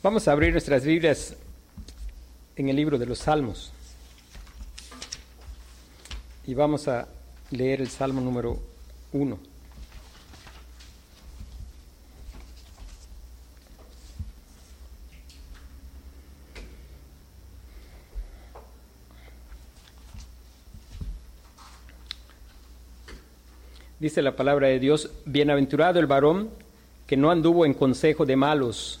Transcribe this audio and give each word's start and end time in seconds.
Vamos 0.00 0.28
a 0.28 0.32
abrir 0.32 0.52
nuestras 0.52 0.84
Biblias 0.84 1.34
en 2.54 2.68
el 2.68 2.76
libro 2.76 2.98
de 2.98 3.06
los 3.06 3.18
Salmos. 3.18 3.72
Y 6.46 6.54
vamos 6.54 6.86
a 6.86 7.08
leer 7.50 7.80
el 7.80 7.88
Salmo 7.88 8.20
número 8.20 8.60
1. 9.12 9.38
Dice 23.98 24.22
la 24.22 24.36
palabra 24.36 24.68
de 24.68 24.78
Dios, 24.78 25.10
bienaventurado 25.24 25.98
el 25.98 26.06
varón 26.06 26.50
que 27.08 27.16
no 27.16 27.32
anduvo 27.32 27.66
en 27.66 27.74
consejo 27.74 28.24
de 28.24 28.36
malos, 28.36 29.00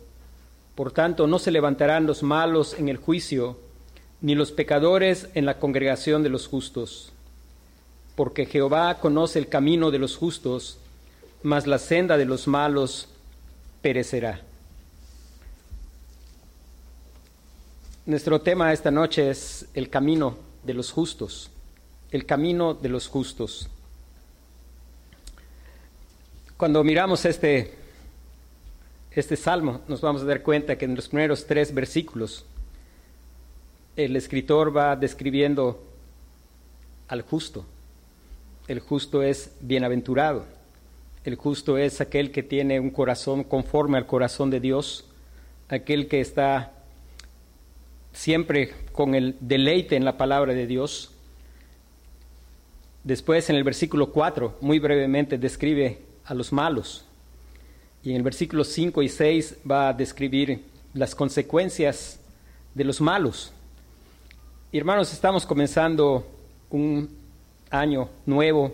Por 0.81 0.91
tanto, 0.91 1.27
no 1.27 1.37
se 1.37 1.51
levantarán 1.51 2.07
los 2.07 2.23
malos 2.23 2.73
en 2.73 2.89
el 2.89 2.97
juicio, 2.97 3.59
ni 4.19 4.33
los 4.33 4.51
pecadores 4.51 5.29
en 5.35 5.45
la 5.45 5.59
congregación 5.59 6.23
de 6.23 6.29
los 6.29 6.47
justos. 6.47 7.13
Porque 8.15 8.47
Jehová 8.47 8.97
conoce 8.97 9.37
el 9.37 9.47
camino 9.47 9.91
de 9.91 9.99
los 9.99 10.17
justos, 10.17 10.79
mas 11.43 11.67
la 11.67 11.77
senda 11.77 12.17
de 12.17 12.25
los 12.25 12.47
malos 12.47 13.09
perecerá. 13.83 14.41
Nuestro 18.07 18.41
tema 18.41 18.73
esta 18.73 18.89
noche 18.89 19.29
es 19.29 19.67
el 19.75 19.87
camino 19.87 20.35
de 20.63 20.73
los 20.73 20.91
justos, 20.91 21.51
el 22.09 22.25
camino 22.25 22.73
de 22.73 22.89
los 22.89 23.07
justos. 23.07 23.69
Cuando 26.57 26.83
miramos 26.83 27.23
este, 27.25 27.80
este 29.13 29.35
salmo, 29.35 29.81
nos 29.87 29.99
vamos 29.99 30.21
a 30.21 30.25
dar 30.25 30.41
cuenta 30.41 30.77
que 30.77 30.85
en 30.85 30.95
los 30.95 31.09
primeros 31.09 31.45
tres 31.45 31.73
versículos 31.73 32.45
el 33.97 34.15
escritor 34.15 34.75
va 34.75 34.95
describiendo 34.95 35.83
al 37.09 37.21
justo. 37.21 37.65
El 38.67 38.79
justo 38.79 39.21
es 39.21 39.51
bienaventurado. 39.59 40.45
El 41.25 41.35
justo 41.35 41.77
es 41.77 41.99
aquel 41.99 42.31
que 42.31 42.41
tiene 42.41 42.79
un 42.79 42.89
corazón 42.89 43.43
conforme 43.43 43.97
al 43.97 44.07
corazón 44.07 44.49
de 44.49 44.61
Dios, 44.61 45.05
aquel 45.67 46.07
que 46.07 46.21
está 46.21 46.71
siempre 48.13 48.73
con 48.93 49.13
el 49.13 49.35
deleite 49.41 49.97
en 49.97 50.05
la 50.05 50.17
palabra 50.17 50.53
de 50.53 50.67
Dios. 50.67 51.11
Después 53.03 53.49
en 53.49 53.57
el 53.57 53.63
versículo 53.63 54.11
4, 54.11 54.57
muy 54.61 54.79
brevemente, 54.79 55.37
describe 55.37 55.99
a 56.23 56.33
los 56.33 56.53
malos. 56.53 57.05
Y 58.03 58.09
en 58.11 58.15
el 58.15 58.23
versículo 58.23 58.63
5 58.63 59.03
y 59.03 59.09
6 59.09 59.57
va 59.69 59.89
a 59.89 59.93
describir 59.93 60.63
las 60.93 61.13
consecuencias 61.13 62.19
de 62.73 62.83
los 62.83 62.99
malos. 62.99 63.53
Hermanos, 64.73 65.13
estamos 65.13 65.45
comenzando 65.45 66.25
un 66.71 67.09
año 67.69 68.09
nuevo 68.25 68.73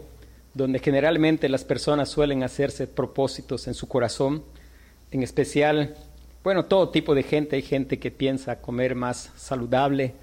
donde 0.54 0.80
generalmente 0.80 1.50
las 1.50 1.64
personas 1.64 2.10
suelen 2.10 2.44
hacerse 2.44 2.88
propósitos 2.88 3.68
en 3.68 3.74
su 3.74 3.88
corazón, 3.88 4.44
en 5.12 5.24
especial, 5.24 5.96
bueno, 6.44 6.66
todo 6.66 6.90
tipo 6.90 7.14
de 7.14 7.24
gente, 7.24 7.58
hay 7.58 7.62
gente 7.62 8.00
que 8.00 8.12
piensa 8.12 8.62
comer 8.62 8.96
más 8.96 9.32
saludable, 9.36 10.14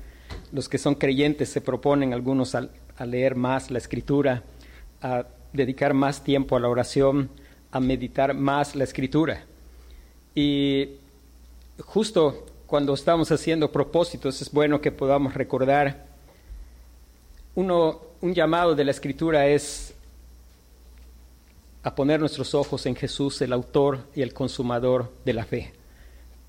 los 0.50 0.68
que 0.68 0.78
son 0.78 0.94
creyentes 0.94 1.50
se 1.50 1.60
proponen 1.60 2.14
algunos 2.14 2.54
a 2.54 3.06
leer 3.06 3.34
más 3.36 3.70
la 3.70 3.78
escritura, 3.78 4.42
a 5.02 5.26
dedicar 5.52 5.94
más 5.94 6.24
tiempo 6.24 6.56
a 6.56 6.60
la 6.60 6.68
oración, 6.68 7.30
a 7.74 7.80
meditar 7.80 8.32
más 8.34 8.74
la 8.74 8.84
escritura. 8.84 9.44
Y 10.34 10.92
justo 11.84 12.46
cuando 12.66 12.94
estamos 12.94 13.30
haciendo 13.30 13.70
propósitos 13.70 14.40
es 14.40 14.50
bueno 14.50 14.80
que 14.80 14.92
podamos 14.92 15.34
recordar, 15.34 16.06
uno, 17.54 18.00
un 18.20 18.32
llamado 18.32 18.74
de 18.74 18.84
la 18.84 18.90
escritura 18.90 19.46
es 19.46 19.94
a 21.82 21.94
poner 21.94 22.18
nuestros 22.20 22.54
ojos 22.54 22.86
en 22.86 22.96
Jesús, 22.96 23.42
el 23.42 23.52
autor 23.52 24.06
y 24.14 24.22
el 24.22 24.32
consumador 24.32 25.12
de 25.24 25.32
la 25.34 25.44
fe. 25.44 25.74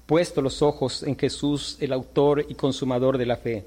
Puesto 0.06 0.41
los 0.41 0.62
ojos 0.62 1.03
en 1.03 1.18
Jesús, 1.18 1.78
el 1.81 1.91
autor 1.91 2.46
y 2.47 2.56
consumador 2.56 3.18
de 3.18 3.25
la 3.25 3.35
fe. 3.35 3.66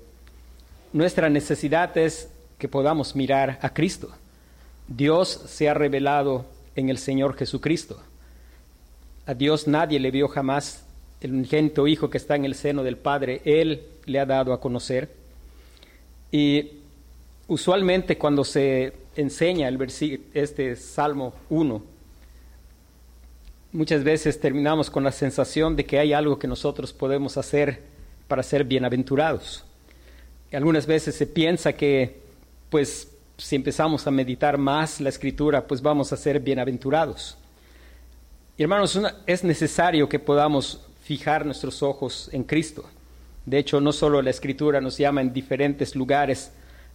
Nuestra 0.92 1.28
necesidad 1.28 1.98
es 1.98 2.30
que 2.56 2.68
podamos 2.68 3.14
mirar 3.14 3.58
a 3.60 3.74
Cristo 3.74 4.10
Dios 4.88 5.28
se 5.28 5.68
ha 5.68 5.74
revelado 5.74 6.46
en 6.80 6.88
el 6.88 6.98
Señor 6.98 7.36
Jesucristo. 7.36 8.00
A 9.26 9.34
Dios 9.34 9.66
nadie 9.66 10.00
le 10.00 10.10
vio 10.10 10.28
jamás. 10.28 10.84
El 11.20 11.32
unigénito 11.32 11.86
Hijo 11.86 12.08
que 12.08 12.18
está 12.18 12.36
en 12.36 12.44
el 12.44 12.54
seno 12.54 12.82
del 12.82 12.96
Padre, 12.96 13.42
Él 13.44 13.82
le 14.06 14.20
ha 14.20 14.26
dado 14.26 14.52
a 14.52 14.60
conocer. 14.60 15.10
Y 16.30 16.70
usualmente 17.48 18.16
cuando 18.16 18.44
se 18.44 18.92
enseña 19.16 19.68
el 19.68 19.78
este 20.34 20.76
Salmo 20.76 21.34
1, 21.50 21.82
muchas 23.72 24.04
veces 24.04 24.40
terminamos 24.40 24.90
con 24.90 25.04
la 25.04 25.12
sensación 25.12 25.74
de 25.76 25.84
que 25.84 25.98
hay 25.98 26.12
algo 26.12 26.38
que 26.38 26.46
nosotros 26.46 26.92
podemos 26.92 27.36
hacer 27.36 27.82
para 28.28 28.42
ser 28.42 28.64
bienaventurados. 28.64 29.64
Y 30.52 30.56
algunas 30.56 30.86
veces 30.86 31.14
se 31.14 31.26
piensa 31.26 31.72
que, 31.72 32.20
pues, 32.70 33.08
si 33.38 33.54
empezamos 33.54 34.04
a 34.06 34.10
meditar 34.10 34.58
más 34.58 35.00
la 35.00 35.08
escritura, 35.08 35.64
pues 35.64 35.80
vamos 35.80 36.12
a 36.12 36.16
ser 36.16 36.40
bienaventurados. 36.40 37.38
hermanos, 38.58 39.00
es 39.26 39.44
necesario 39.44 40.08
que 40.08 40.18
podamos 40.18 40.80
fijar 41.04 41.46
nuestros 41.46 41.82
ojos 41.84 42.28
en 42.32 42.42
Cristo. 42.42 42.84
De 43.46 43.58
hecho, 43.58 43.80
no 43.80 43.92
solo 43.92 44.20
la 44.20 44.30
escritura 44.30 44.80
nos 44.80 44.98
llama 44.98 45.20
en 45.20 45.32
diferentes 45.32 45.94
lugares 45.94 46.50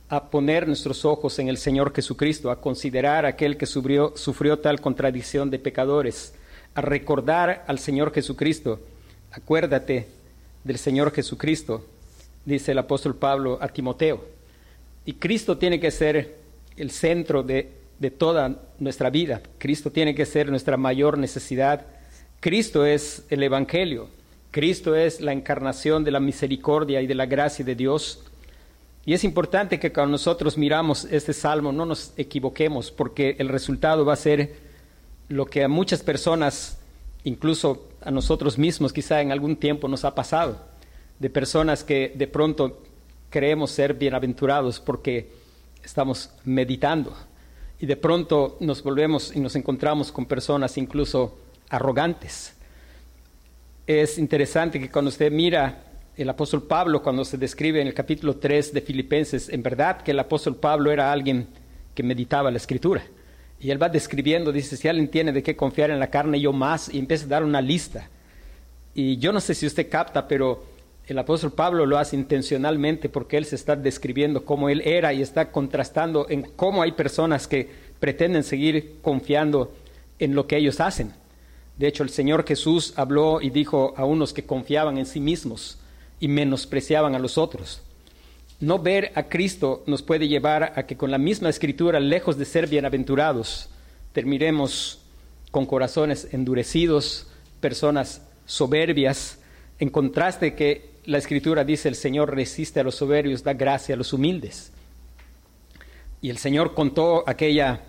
a 0.10 0.30
poner 0.30 0.68
nuestros 0.68 1.06
ojos 1.06 1.40
en 1.40 1.48
el 1.48 1.58
Señor 1.58 1.96
Jesucristo, 1.96 2.52
a 2.52 2.60
considerar 2.60 3.26
aquel 3.26 3.56
que 3.56 3.66
sufrió 3.66 4.60
tal 4.60 4.82
contradicción 4.82 5.50
de 5.50 5.60
pecadores, 5.60 6.36
a 6.76 6.82
recordar 6.82 7.64
al 7.68 7.80
Señor 7.80 8.14
Jesucristo. 8.14 8.82
Acuérdate 9.32 10.08
del 10.66 10.78
Señor 10.78 11.14
Jesucristo, 11.14 11.86
dice 12.44 12.74
el 12.74 12.80
apóstol 12.80 13.16
Pablo 13.16 13.58
a 13.62 13.70
Timoteo. 13.70 14.43
Y 15.06 15.14
Cristo 15.14 15.58
tiene 15.58 15.80
que 15.80 15.92
ser 15.92 16.38
el 16.78 16.92
centro 16.92 17.44
de, 17.44 17.82
toda 18.18 18.62
nuestra 18.80 19.10
vida. 19.10 19.42
Cristo 19.58 19.92
tiene 19.92 20.14
que 20.14 20.26
ser 20.26 20.50
nuestra 20.50 20.76
mayor 20.76 21.18
necesidad. 21.18 21.86
Cristo 22.40 22.86
es 22.86 23.26
el 23.30 23.44
Evangelio. 23.44 24.10
Cristo 24.52 24.96
es 24.96 25.22
la 25.22 25.32
encarnación 25.32 26.04
de 26.04 26.12
la 26.12 26.20
misericordia 26.20 27.02
y 27.02 27.08
de 27.08 27.16
la 27.16 27.26
gracia 27.26 27.64
de 27.64 27.76
Dios. 27.76 28.24
Y 29.06 29.14
es 29.14 29.24
importante 29.24 29.80
que 29.80 29.92
cuando 29.92 30.12
nosotros 30.12 30.58
miramos 30.58 31.06
este 31.06 31.34
salmo 31.34 31.72
no 31.72 31.86
nos 31.86 32.14
equivoquemos, 32.18 32.92
porque 32.92 33.36
el 33.40 33.50
resultado 33.50 34.06
va 34.06 34.14
a 34.14 34.18
ser 34.18 34.56
lo 35.30 35.46
que 35.46 35.64
a 35.64 35.68
muchas 35.68 36.04
personas, 36.04 36.80
incluso 37.24 37.90
a 38.02 38.12
nosotros 38.12 38.58
mismos, 38.58 38.94
quizá 38.94 39.22
en 39.22 39.32
algún 39.32 39.56
tiempo 39.56 39.88
nos 39.88 40.06
ha 40.06 40.14
pasado, 40.14 40.62
de 41.20 41.30
personas 41.30 41.84
que 41.84 42.14
de 42.16 42.28
pronto 42.28 42.84
creemos 43.34 43.72
ser 43.72 43.96
bienaventurados 43.96 44.80
porque 44.80 45.28
estamos 45.84 46.30
meditando 46.46 47.18
y 47.80 47.88
de 47.88 47.98
pronto 47.98 48.58
nos 48.60 48.84
volvemos 48.84 49.36
y 49.36 49.40
nos 49.40 49.56
encontramos 49.56 50.12
con 50.12 50.28
personas 50.28 50.78
incluso 50.78 51.36
arrogantes. 51.68 52.54
Es 53.88 54.20
interesante 54.20 54.80
que 54.80 54.92
cuando 54.92 55.10
usted 55.10 55.32
mira 55.32 55.82
el 56.16 56.30
apóstol 56.30 56.62
Pablo, 56.62 57.02
cuando 57.02 57.26
se 57.26 57.40
describe 57.40 57.82
en 57.82 57.88
el 57.88 57.96
capítulo 57.96 58.36
3 58.36 58.72
de 58.72 58.82
Filipenses, 58.82 59.50
en 59.50 59.64
verdad 59.64 60.04
que 60.04 60.12
el 60.12 60.20
apóstol 60.20 60.58
Pablo 60.58 60.92
era 60.92 61.12
alguien 61.12 61.48
que 61.96 62.04
meditaba 62.04 62.52
la 62.52 62.58
escritura. 62.58 63.04
Y 63.60 63.72
él 63.72 63.82
va 63.82 63.90
describiendo, 63.90 64.52
dice, 64.52 64.78
si 64.78 64.88
alguien 64.88 65.08
tiene 65.08 65.32
de 65.32 65.42
qué 65.42 65.56
confiar 65.56 65.90
en 65.90 66.00
la 66.00 66.12
carne, 66.12 66.40
yo 66.40 66.54
más, 66.54 66.94
y 66.94 67.00
empieza 67.00 67.26
a 67.26 67.30
dar 67.30 67.44
una 67.44 67.62
lista. 67.62 68.10
Y 68.94 69.18
yo 69.18 69.34
no 69.34 69.42
sé 69.42 69.56
si 69.56 69.66
usted 69.66 69.90
capta, 69.90 70.28
pero 70.28 70.73
el 71.08 71.20
apóstol 71.20 71.52
Pablo 71.52 71.86
lo 71.86 71.98
hace 71.98 72.16
intencionalmente 72.16 73.10
porque 73.10 73.38
él 73.38 73.46
se 73.46 73.56
está 73.56 73.76
describiendo 73.76 74.46
cómo 74.46 74.70
él 74.70 74.82
era 74.86 75.14
y 75.14 75.22
está 75.22 75.52
contrastando 75.52 76.28
en 76.30 76.44
cómo 76.44 76.82
hay 76.82 76.94
personas 76.94 77.48
que 77.48 77.70
pretenden 78.00 78.44
seguir 78.44 79.00
confiando 79.02 79.74
en 80.20 80.34
lo 80.34 80.48
que 80.48 80.58
ellos 80.58 80.80
hacen. 80.80 81.14
De 81.78 81.88
hecho, 81.88 82.04
el 82.04 82.10
Señor 82.10 82.46
Jesús 82.48 82.94
habló 82.96 83.42
y 83.42 83.50
dijo 83.50 83.94
a 83.98 84.06
unos 84.06 84.32
que 84.32 84.46
confiaban 84.46 84.98
en 84.98 85.06
sí 85.06 85.20
mismos 85.20 85.78
y 86.20 86.28
menospreciaban 86.30 87.16
a 87.16 87.20
los 87.20 87.38
otros. 87.38 87.82
No 88.62 88.80
ver 88.80 89.12
a 89.16 89.24
Cristo 89.24 89.84
nos 89.88 90.04
puede 90.04 90.30
llevar 90.30 90.74
a 90.78 90.86
que 90.86 90.96
con 90.96 91.12
la 91.12 91.18
misma 91.18 91.50
escritura, 91.50 92.00
lejos 92.00 92.38
de 92.38 92.46
ser 92.46 92.68
bienaventurados, 92.68 93.70
terminemos 94.14 95.02
con 95.52 95.66
corazones 95.66 96.30
endurecidos, 96.32 97.28
personas 97.60 98.22
soberbias, 98.46 99.40
en 99.80 99.90
contraste 99.90 100.56
que 100.56 100.93
la 101.06 101.18
escritura 101.18 101.64
dice 101.64 101.90
el 101.90 101.96
Señor 101.96 102.36
resiste 102.36 102.80
a 102.80 102.84
los 102.84 102.96
soberbios, 102.96 103.44
da 103.44 103.54
gracia 103.54 103.96
a 103.96 103.98
los 103.98 104.14
humildes. 104.14 104.72
Y 106.22 106.30
el 106.30 106.38
Señor 106.38 106.74
contó 106.74 107.24
aquella, 107.28 107.82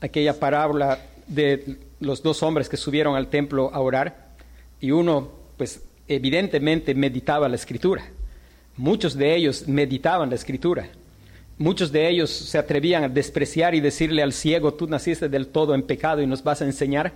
aquella 0.00 0.38
parábola 0.38 0.98
de 1.26 1.78
los 2.00 2.22
dos 2.22 2.42
hombres 2.42 2.68
que 2.68 2.76
subieron 2.76 3.16
al 3.16 3.28
templo 3.28 3.70
a 3.72 3.80
orar 3.80 4.32
y 4.80 4.90
uno, 4.90 5.30
pues 5.56 5.82
evidentemente 6.08 6.94
meditaba 6.94 7.48
la 7.48 7.56
escritura. 7.56 8.04
Muchos 8.76 9.16
de 9.16 9.34
ellos 9.34 9.68
meditaban 9.68 10.28
la 10.28 10.34
escritura. 10.34 10.88
Muchos 11.58 11.92
de 11.92 12.08
ellos 12.08 12.30
se 12.30 12.58
atrevían 12.58 13.04
a 13.04 13.08
despreciar 13.08 13.74
y 13.74 13.80
decirle 13.80 14.22
al 14.22 14.32
ciego, 14.32 14.74
tú 14.74 14.86
naciste 14.86 15.28
del 15.28 15.48
todo 15.48 15.74
en 15.74 15.82
pecado 15.82 16.20
y 16.20 16.26
nos 16.26 16.42
vas 16.42 16.60
a 16.60 16.64
enseñar, 16.64 17.12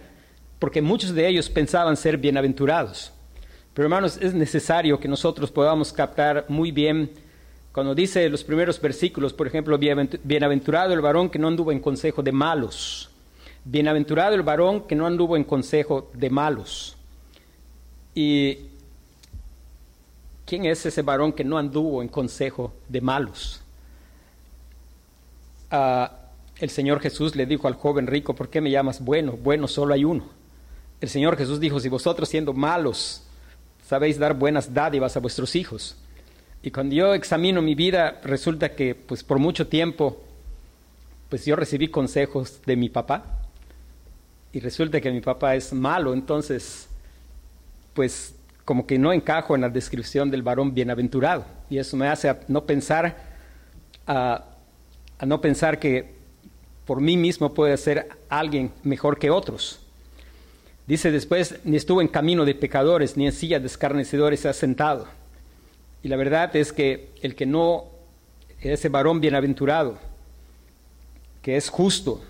porque 0.58 0.80
muchos 0.80 1.14
de 1.14 1.26
ellos 1.26 1.50
pensaban 1.50 1.96
ser 1.96 2.16
bienaventurados. 2.16 3.12
Pero 3.76 3.88
hermanos, 3.88 4.16
es 4.22 4.32
necesario 4.32 4.98
que 4.98 5.06
nosotros 5.06 5.50
podamos 5.50 5.92
captar 5.92 6.46
muy 6.48 6.72
bien 6.72 7.10
cuando 7.72 7.94
dice 7.94 8.26
los 8.30 8.42
primeros 8.42 8.80
versículos, 8.80 9.34
por 9.34 9.46
ejemplo, 9.46 9.78
bienaventurado 9.78 10.94
el 10.94 11.02
varón 11.02 11.28
que 11.28 11.38
no 11.38 11.48
anduvo 11.48 11.72
en 11.72 11.80
consejo 11.80 12.22
de 12.22 12.32
malos. 12.32 13.10
Bienaventurado 13.66 14.34
el 14.34 14.40
varón 14.40 14.86
que 14.86 14.94
no 14.94 15.06
anduvo 15.06 15.36
en 15.36 15.44
consejo 15.44 16.10
de 16.14 16.30
malos. 16.30 16.96
¿Y 18.14 18.60
quién 20.46 20.64
es 20.64 20.86
ese 20.86 21.02
varón 21.02 21.34
que 21.34 21.44
no 21.44 21.58
anduvo 21.58 22.00
en 22.00 22.08
consejo 22.08 22.72
de 22.88 23.02
malos? 23.02 23.60
Ah, 25.70 26.12
el 26.56 26.70
Señor 26.70 27.00
Jesús 27.00 27.36
le 27.36 27.44
dijo 27.44 27.68
al 27.68 27.74
joven 27.74 28.06
rico, 28.06 28.34
¿por 28.34 28.48
qué 28.48 28.62
me 28.62 28.70
llamas 28.70 29.04
bueno? 29.04 29.32
Bueno, 29.32 29.68
solo 29.68 29.92
hay 29.92 30.06
uno. 30.06 30.24
El 30.98 31.10
Señor 31.10 31.36
Jesús 31.36 31.60
dijo, 31.60 31.78
si 31.78 31.90
vosotros 31.90 32.26
siendo 32.26 32.54
malos 32.54 33.25
sabéis 33.86 34.18
dar 34.18 34.34
buenas 34.34 34.74
dádivas 34.74 35.16
a 35.16 35.20
vuestros 35.20 35.54
hijos. 35.54 35.96
Y 36.62 36.70
cuando 36.70 36.94
yo 36.94 37.14
examino 37.14 37.62
mi 37.62 37.74
vida, 37.74 38.20
resulta 38.24 38.74
que 38.74 38.94
pues 38.94 39.22
por 39.22 39.38
mucho 39.38 39.68
tiempo 39.68 40.20
pues 41.28 41.44
yo 41.44 41.56
recibí 41.56 41.88
consejos 41.88 42.60
de 42.66 42.76
mi 42.76 42.88
papá 42.88 43.24
y 44.52 44.60
resulta 44.60 45.00
que 45.00 45.10
mi 45.10 45.20
papá 45.20 45.54
es 45.54 45.72
malo, 45.72 46.14
entonces 46.14 46.88
pues 47.94 48.34
como 48.64 48.86
que 48.86 48.98
no 48.98 49.12
encajo 49.12 49.54
en 49.54 49.60
la 49.60 49.68
descripción 49.68 50.30
del 50.30 50.42
varón 50.42 50.74
bienaventurado 50.74 51.44
y 51.70 51.78
eso 51.78 51.96
me 51.96 52.08
hace 52.08 52.34
no 52.48 52.64
pensar 52.64 53.16
a, 54.06 54.44
no 55.24 55.40
pensar 55.40 55.78
que 55.78 56.14
por 56.84 57.00
mí 57.00 57.16
mismo 57.16 57.54
puede 57.54 57.76
ser 57.76 58.08
alguien 58.28 58.72
mejor 58.82 59.18
que 59.18 59.30
otros. 59.30 59.85
Dice 60.86 61.10
después, 61.10 61.58
ni 61.64 61.76
estuvo 61.76 62.00
en 62.00 62.08
camino 62.08 62.44
de 62.44 62.54
pecadores, 62.54 63.16
ni 63.16 63.26
en 63.26 63.32
silla 63.32 63.58
de 63.58 63.66
escarnecedores 63.66 64.40
se 64.40 64.48
ha 64.48 64.52
sentado. 64.52 65.08
Y 66.02 66.08
la 66.08 66.16
verdad 66.16 66.54
es 66.54 66.72
que 66.72 67.10
el 67.22 67.34
que 67.34 67.46
no, 67.46 67.86
ese 68.60 68.88
varón 68.88 69.20
bienaventurado, 69.20 69.98
que 71.42 71.56
es 71.56 71.68
justo, 71.68 72.22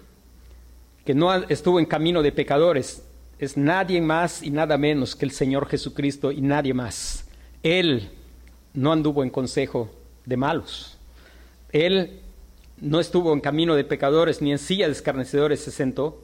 que 1.05 1.15
no 1.15 1.33
estuvo 1.35 1.79
en 1.79 1.87
camino 1.87 2.23
de 2.23 2.33
pecadores, 2.33 3.03
es 3.39 3.57
nadie 3.59 4.01
más 4.01 4.43
y 4.43 4.51
nada 4.51 4.79
menos 4.79 5.15
que 5.15 5.27
el 5.27 5.31
Señor 5.31 5.69
Jesucristo 5.69 6.33
y 6.33 6.41
nadie 6.41 6.73
más. 6.73 7.27
Él 7.63 8.11
no 8.73 8.93
anduvo 8.93 9.23
en 9.23 9.31
consejo 9.31 9.91
de 10.25 10.37
malos. 10.39 10.97
Él 11.71 12.21
no 12.81 13.01
estuvo 13.01 13.33
en 13.33 13.41
camino 13.41 13.75
de 13.75 13.85
pecadores 13.85 14.41
ni 14.41 14.53
en 14.53 14.59
silla 14.59 14.87
de 14.87 14.93
escarnecedores 14.93 15.61
se 15.61 15.71
sentó, 15.71 16.23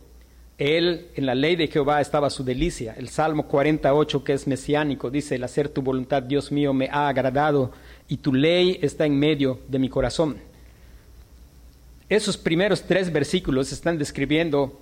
él, 0.59 1.09
en 1.15 1.27
la 1.27 1.35
ley 1.35 1.57
de 1.57 1.69
Jehová 1.69 2.01
estaba 2.01 2.31
su 2.31 2.45
delicia. 2.45 2.95
El 2.97 3.09
Salmo 3.09 3.49
48, 3.49 4.25
que 4.25 4.33
es 4.33 4.47
mesiánico, 4.47 5.11
dice, 5.11 5.37
el 5.37 5.45
hacer 5.45 5.69
tu 5.69 5.83
voluntad, 5.83 6.23
Dios 6.23 6.53
mío, 6.53 6.73
me 6.73 6.89
ha 6.91 7.09
agradado 7.09 7.73
y 8.09 8.19
tu 8.19 8.33
ley 8.33 8.79
está 8.83 9.07
en 9.07 9.19
medio 9.19 9.61
de 9.69 9.79
mi 9.79 9.89
corazón. 9.89 10.37
Esos 12.09 12.37
primeros 12.37 12.83
tres 12.83 13.11
versículos 13.13 13.73
están 13.73 13.99
describiendo 13.99 14.79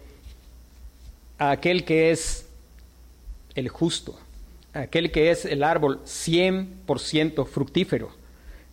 a 1.38 1.52
aquel 1.52 1.84
que 1.84 2.10
es 2.10 2.48
el 3.54 3.68
justo, 3.68 4.18
aquel 4.72 5.10
que 5.12 5.30
es 5.30 5.44
el 5.44 5.62
árbol 5.62 6.00
100% 6.04 7.46
fructífero, 7.46 8.10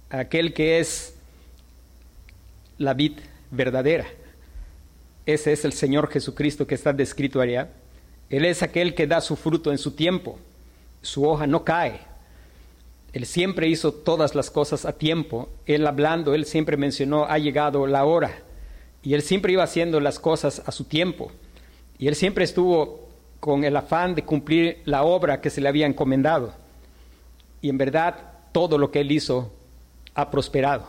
aquel 0.09 0.53
que 0.53 0.79
es 0.79 1.15
la 2.77 2.93
vid 2.93 3.13
verdadera. 3.51 4.07
Ese 5.27 5.51
es 5.51 5.65
el 5.65 5.73
Señor 5.73 6.09
Jesucristo 6.09 6.65
que 6.65 6.73
está 6.73 6.93
descrito 6.93 7.41
allá. 7.41 7.69
Él 8.29 8.45
es 8.45 8.63
aquel 8.63 8.95
que 8.95 9.07
da 9.07 9.19
su 9.19 9.35
fruto 9.35 9.71
en 9.71 9.77
su 9.77 9.91
tiempo. 9.91 10.39
Su 11.01 11.27
hoja 11.27 11.45
no 11.45 11.65
cae. 11.65 11.99
Él 13.11 13.25
siempre 13.25 13.67
hizo 13.67 13.91
todas 13.91 14.35
las 14.35 14.49
cosas 14.49 14.85
a 14.85 14.93
tiempo. 14.93 15.49
Él 15.65 15.85
hablando, 15.85 16.33
él 16.33 16.45
siempre 16.45 16.77
mencionó, 16.77 17.25
ha 17.25 17.39
llegado 17.39 17.87
la 17.87 18.05
hora. 18.05 18.39
Y 19.03 19.15
él 19.15 19.21
siempre 19.21 19.51
iba 19.51 19.63
haciendo 19.63 19.99
las 19.99 20.17
cosas 20.17 20.63
a 20.65 20.71
su 20.71 20.85
tiempo. 20.85 21.29
Y 21.99 22.07
él 22.07 22.15
siempre 22.15 22.45
estuvo 22.45 23.09
con 23.41 23.65
el 23.65 23.75
afán 23.75 24.15
de 24.15 24.23
cumplir 24.23 24.81
la 24.85 25.03
obra 25.03 25.41
que 25.41 25.49
se 25.49 25.59
le 25.59 25.67
había 25.67 25.87
encomendado. 25.87 26.53
Y 27.61 27.67
en 27.67 27.77
verdad, 27.77 28.15
todo 28.53 28.77
lo 28.77 28.91
que 28.91 29.01
él 29.01 29.11
hizo 29.11 29.51
ha 30.15 30.31
prosperado. 30.31 30.87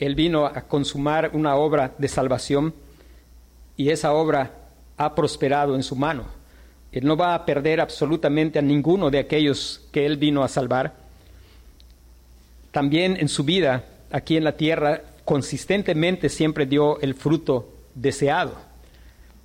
Él 0.00 0.16
vino 0.16 0.46
a 0.46 0.62
consumar 0.62 1.30
una 1.32 1.54
obra 1.54 1.94
de 1.96 2.08
salvación 2.08 2.74
y 3.76 3.90
esa 3.90 4.12
obra 4.12 4.52
ha 4.96 5.14
prosperado 5.14 5.74
en 5.74 5.82
su 5.82 5.96
mano. 5.96 6.24
Él 6.92 7.06
no 7.06 7.16
va 7.16 7.34
a 7.34 7.46
perder 7.46 7.80
absolutamente 7.80 8.58
a 8.58 8.62
ninguno 8.62 9.10
de 9.10 9.18
aquellos 9.18 9.80
que 9.92 10.04
Él 10.04 10.18
vino 10.18 10.44
a 10.44 10.48
salvar. 10.48 10.94
También 12.70 13.16
en 13.18 13.28
su 13.28 13.44
vida, 13.44 13.84
aquí 14.10 14.36
en 14.36 14.44
la 14.44 14.56
tierra, 14.56 15.02
consistentemente 15.24 16.28
siempre 16.28 16.66
dio 16.66 17.00
el 17.00 17.14
fruto 17.14 17.68
deseado. 17.94 18.54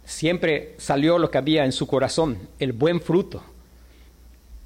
Siempre 0.04 0.76
salió 0.78 1.18
lo 1.18 1.32
que 1.32 1.38
había 1.38 1.66
en 1.66 1.72
su 1.72 1.88
corazón, 1.88 2.38
el 2.60 2.74
buen 2.74 3.02
fruto. 3.02 3.42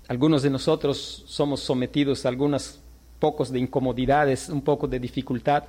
Algunos 0.08 0.44
de 0.44 0.50
nosotros 0.50 1.24
somos 1.28 1.62
sometidos 1.62 2.26
a 2.26 2.30
algunos 2.30 2.80
pocos 3.20 3.52
de 3.52 3.60
incomodidades, 3.60 4.50
un 4.50 4.62
poco 4.62 4.88
de 4.88 5.00
dificultad, 5.00 5.64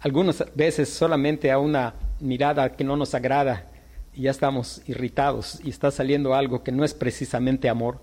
algunas 0.00 0.44
veces 0.54 0.88
solamente 0.88 1.50
a 1.50 1.58
una 1.58 1.94
mirada 2.20 2.76
que 2.76 2.84
no 2.84 2.96
nos 2.96 3.14
agrada 3.14 3.66
y 4.14 4.22
ya 4.22 4.30
estamos 4.30 4.82
irritados 4.86 5.60
y 5.64 5.70
está 5.70 5.90
saliendo 5.90 6.34
algo 6.34 6.62
que 6.62 6.72
no 6.72 6.84
es 6.84 6.94
precisamente 6.94 7.68
amor. 7.68 8.00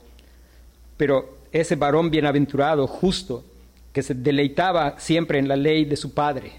Pero 0.97 1.37
ese 1.51 1.75
varón 1.75 2.11
bienaventurado, 2.11 2.87
justo, 2.87 3.43
que 3.93 4.03
se 4.03 4.13
deleitaba 4.13 4.99
siempre 4.99 5.39
en 5.39 5.47
la 5.47 5.55
ley 5.55 5.85
de 5.85 5.95
su 5.95 6.13
padre, 6.13 6.51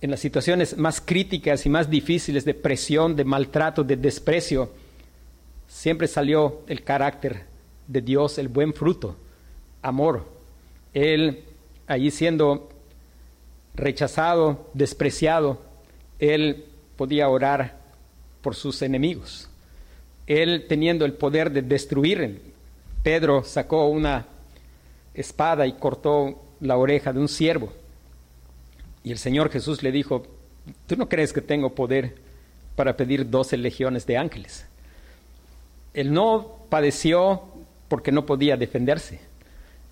en 0.00 0.10
las 0.10 0.20
situaciones 0.20 0.76
más 0.78 1.00
críticas 1.00 1.66
y 1.66 1.68
más 1.68 1.90
difíciles 1.90 2.44
de 2.44 2.54
presión, 2.54 3.16
de 3.16 3.24
maltrato, 3.24 3.84
de 3.84 3.96
desprecio, 3.96 4.70
siempre 5.68 6.08
salió 6.08 6.62
el 6.66 6.82
carácter 6.82 7.44
de 7.86 8.00
Dios, 8.00 8.38
el 8.38 8.48
buen 8.48 8.72
fruto, 8.72 9.16
amor. 9.82 10.26
Él, 10.94 11.44
allí 11.86 12.10
siendo 12.10 12.70
rechazado, 13.74 14.70
despreciado, 14.74 15.69
él 16.20 16.66
podía 16.96 17.28
orar 17.28 17.78
por 18.42 18.54
sus 18.54 18.82
enemigos. 18.82 19.48
Él 20.26 20.66
teniendo 20.68 21.04
el 21.04 21.14
poder 21.14 21.50
de 21.50 21.62
destruir, 21.62 22.40
Pedro 23.02 23.42
sacó 23.42 23.88
una 23.88 24.26
espada 25.14 25.66
y 25.66 25.72
cortó 25.72 26.40
la 26.60 26.76
oreja 26.76 27.12
de 27.12 27.20
un 27.20 27.28
siervo. 27.28 27.72
Y 29.02 29.10
el 29.10 29.18
Señor 29.18 29.50
Jesús 29.50 29.82
le 29.82 29.90
dijo, 29.90 30.26
¿tú 30.86 30.96
no 30.96 31.08
crees 31.08 31.32
que 31.32 31.40
tengo 31.40 31.74
poder 31.74 32.14
para 32.76 32.96
pedir 32.96 33.28
doce 33.28 33.56
legiones 33.56 34.06
de 34.06 34.18
ángeles? 34.18 34.66
Él 35.94 36.12
no 36.12 36.58
padeció 36.68 37.42
porque 37.88 38.12
no 38.12 38.26
podía 38.26 38.56
defenderse. 38.56 39.20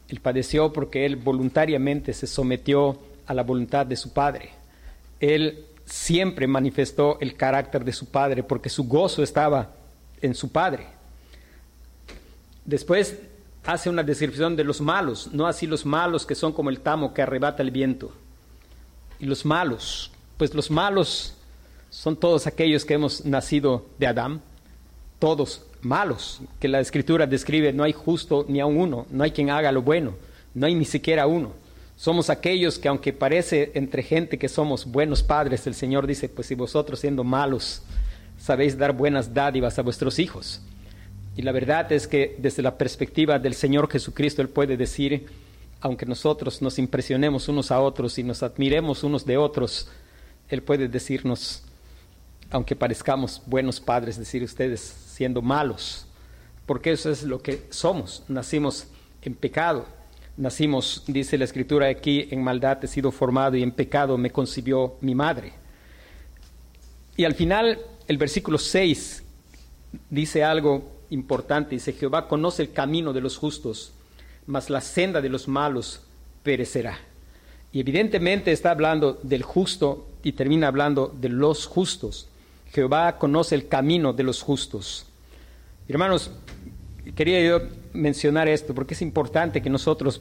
Él 0.09 0.21
padeció 0.21 0.73
porque 0.73 1.05
él 1.05 1.17
voluntariamente 1.17 2.13
se 2.13 2.27
sometió 2.27 2.99
a 3.27 3.35
la 3.35 3.43
voluntad 3.43 3.87
de 3.87 3.97
su 3.97 4.13
Padre. 4.13 4.51
Él 5.21 5.65
siempre 5.89 6.47
manifestó 6.47 7.19
el 7.21 7.35
carácter 7.35 7.85
de 7.85 7.93
su 7.93 8.07
Padre 8.07 8.43
porque 8.43 8.69
su 8.69 8.85
gozo 8.85 9.23
estaba 9.23 9.71
en 10.21 10.35
su 10.35 10.51
Padre. 10.51 10.87
Después 12.65 13.17
hace 13.65 13.89
una 13.89 14.03
descripción 14.03 14.57
de 14.57 14.65
los 14.65 14.81
malos, 14.81 15.31
no 15.33 15.47
así 15.47 15.67
los 15.67 15.87
malos 15.87 16.27
que 16.27 16.35
son 16.35 16.53
como 16.53 16.71
el 16.71 16.81
tamo 16.81 17.15
que 17.15 17.23
arrebata 17.23 17.63
el 17.63 17.71
viento. 17.71 18.13
Y 19.19 19.27
los 19.27 19.45
malos, 19.45 20.11
pues 20.37 20.55
los 20.55 20.71
malos 20.71 21.35
son 21.91 22.17
todos 22.17 22.47
aquellos 22.47 22.85
que 22.85 22.95
hemos 22.95 23.25
nacido 23.25 23.87
de 23.99 24.07
Adán, 24.07 24.43
todos 25.19 25.63
malos, 25.81 26.41
que 26.61 26.69
la 26.69 26.81
escritura 26.81 27.27
describe, 27.27 27.73
no 27.73 27.85
hay 27.85 27.93
justo 27.93 28.45
ni 28.49 28.61
a 28.61 28.67
uno, 28.67 29.07
no 29.11 29.25
hay 29.25 29.31
quien 29.31 29.51
haga 29.51 29.73
lo 29.73 29.83
bueno, 29.83 30.15
no 30.55 30.67
hay 30.67 30.75
ni 30.75 30.85
siquiera 30.85 31.27
uno. 31.27 31.53
Somos 31.99 32.31
aquellos 32.31 32.79
que 32.79 32.87
aunque 32.87 33.13
parece 33.13 33.73
entre 33.75 34.05
gente 34.05 34.39
que 34.39 34.49
somos 34.49 34.87
buenos 34.87 35.25
padres, 35.25 35.67
el 35.67 35.75
Señor 35.75 36.07
dice, 36.07 36.29
pues 36.29 36.47
si 36.47 36.55
vosotros 36.55 37.01
siendo 37.01 37.25
malos 37.25 37.83
sabéis 38.39 38.79
dar 38.79 38.93
buenas 38.93 39.35
dádivas 39.35 39.81
a 39.81 39.83
vuestros 39.83 40.21
hijos. 40.21 40.63
Y 41.37 41.43
la 41.43 41.51
verdad 41.51 41.91
es 41.91 42.07
que 42.07 42.37
desde 42.39 42.63
la 42.63 42.79
perspectiva 42.79 43.41
del 43.41 43.53
Señor 43.53 43.91
Jesucristo, 43.91 44.43
Él 44.43 44.49
puede 44.49 44.77
decir, 44.77 45.27
aunque 45.81 46.07
nosotros 46.07 46.63
nos 46.63 46.79
impresionemos 46.79 47.49
unos 47.49 47.73
a 47.73 47.81
otros 47.81 48.17
y 48.17 48.23
nos 48.23 48.45
admiremos 48.45 49.03
unos 49.03 49.27
de 49.27 49.37
otros, 49.37 49.89
Él 50.49 50.63
puede 50.63 50.87
decirnos, 50.87 51.65
aunque 52.53 52.77
parezcamos 52.77 53.43
buenos 53.45 53.81
padres, 53.81 54.17
decir 54.17 54.45
ustedes 54.45 54.81
siendo 54.81 55.43
malos, 55.43 56.07
porque 56.65 56.93
eso 56.93 57.11
es 57.11 57.25
lo 57.25 57.43
que 57.43 57.67
somos, 57.71 58.23
nacimos 58.29 58.87
en 59.23 59.35
pecado, 59.35 59.98
nacimos, 60.39 61.03
dice 61.07 61.37
la 61.37 61.45
escritura 61.45 61.89
aquí, 61.89 62.29
en 62.31 62.43
maldad 62.43 62.83
he 62.83 62.87
sido 62.87 63.11
formado 63.11 63.57
y 63.57 63.63
en 63.63 63.73
pecado 63.73 64.17
me 64.17 64.31
concibió 64.31 64.97
mi 65.01 65.15
madre. 65.15 65.53
Y 67.17 67.25
al 67.25 67.35
final 67.35 67.79
el 68.07 68.17
versículo 68.17 68.57
6 68.57 69.25
dice 70.09 70.45
algo 70.45 70.99
importante, 71.11 71.75
dice, 71.75 71.93
Jehová 71.93 72.29
conoce 72.29 72.63
el 72.63 72.73
camino 72.73 73.13
de 73.13 73.21
los 73.21 73.37
justos, 73.37 73.93
mas 74.47 74.71
la 74.71 74.81
senda 74.81 75.21
de 75.21 75.29
los 75.29 75.49
malos 75.49 76.03
perecerá. 76.43 76.99
Y 77.73 77.81
evidentemente 77.81 78.53
está 78.53 78.71
hablando 78.71 79.19
del 79.23 79.43
justo 79.43 80.07
y 80.23 80.33
termina 80.33 80.69
hablando 80.69 81.09
de 81.09 81.29
los 81.29 81.67
justos. 81.67 82.29
Jehová 82.73 83.19
conoce 83.19 83.55
el 83.55 83.69
camino 83.69 84.13
de 84.13 84.23
los 84.23 84.43
justos. 84.43 85.07
Hermanos, 85.89 86.31
quería 87.15 87.41
yo 87.43 87.61
mencionar 87.93 88.49
esto 88.49 88.75
porque 88.75 88.95
es 88.95 89.03
importante 89.03 89.63
que 89.63 89.71
nosotros, 89.71 90.21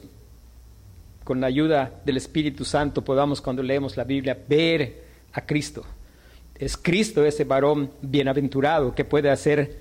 con 1.24 1.40
la 1.40 1.46
ayuda 1.46 1.92
del 2.04 2.16
Espíritu 2.16 2.64
Santo, 2.64 3.02
podamos, 3.02 3.40
cuando 3.40 3.62
leemos 3.62 3.96
la 3.96 4.04
Biblia, 4.04 4.38
ver 4.48 5.04
a 5.32 5.44
Cristo. 5.44 5.84
Es 6.54 6.76
Cristo 6.76 7.24
ese 7.24 7.44
varón 7.44 7.90
bienaventurado 8.02 8.94
que 8.94 9.04
puede 9.04 9.30
hacer 9.30 9.76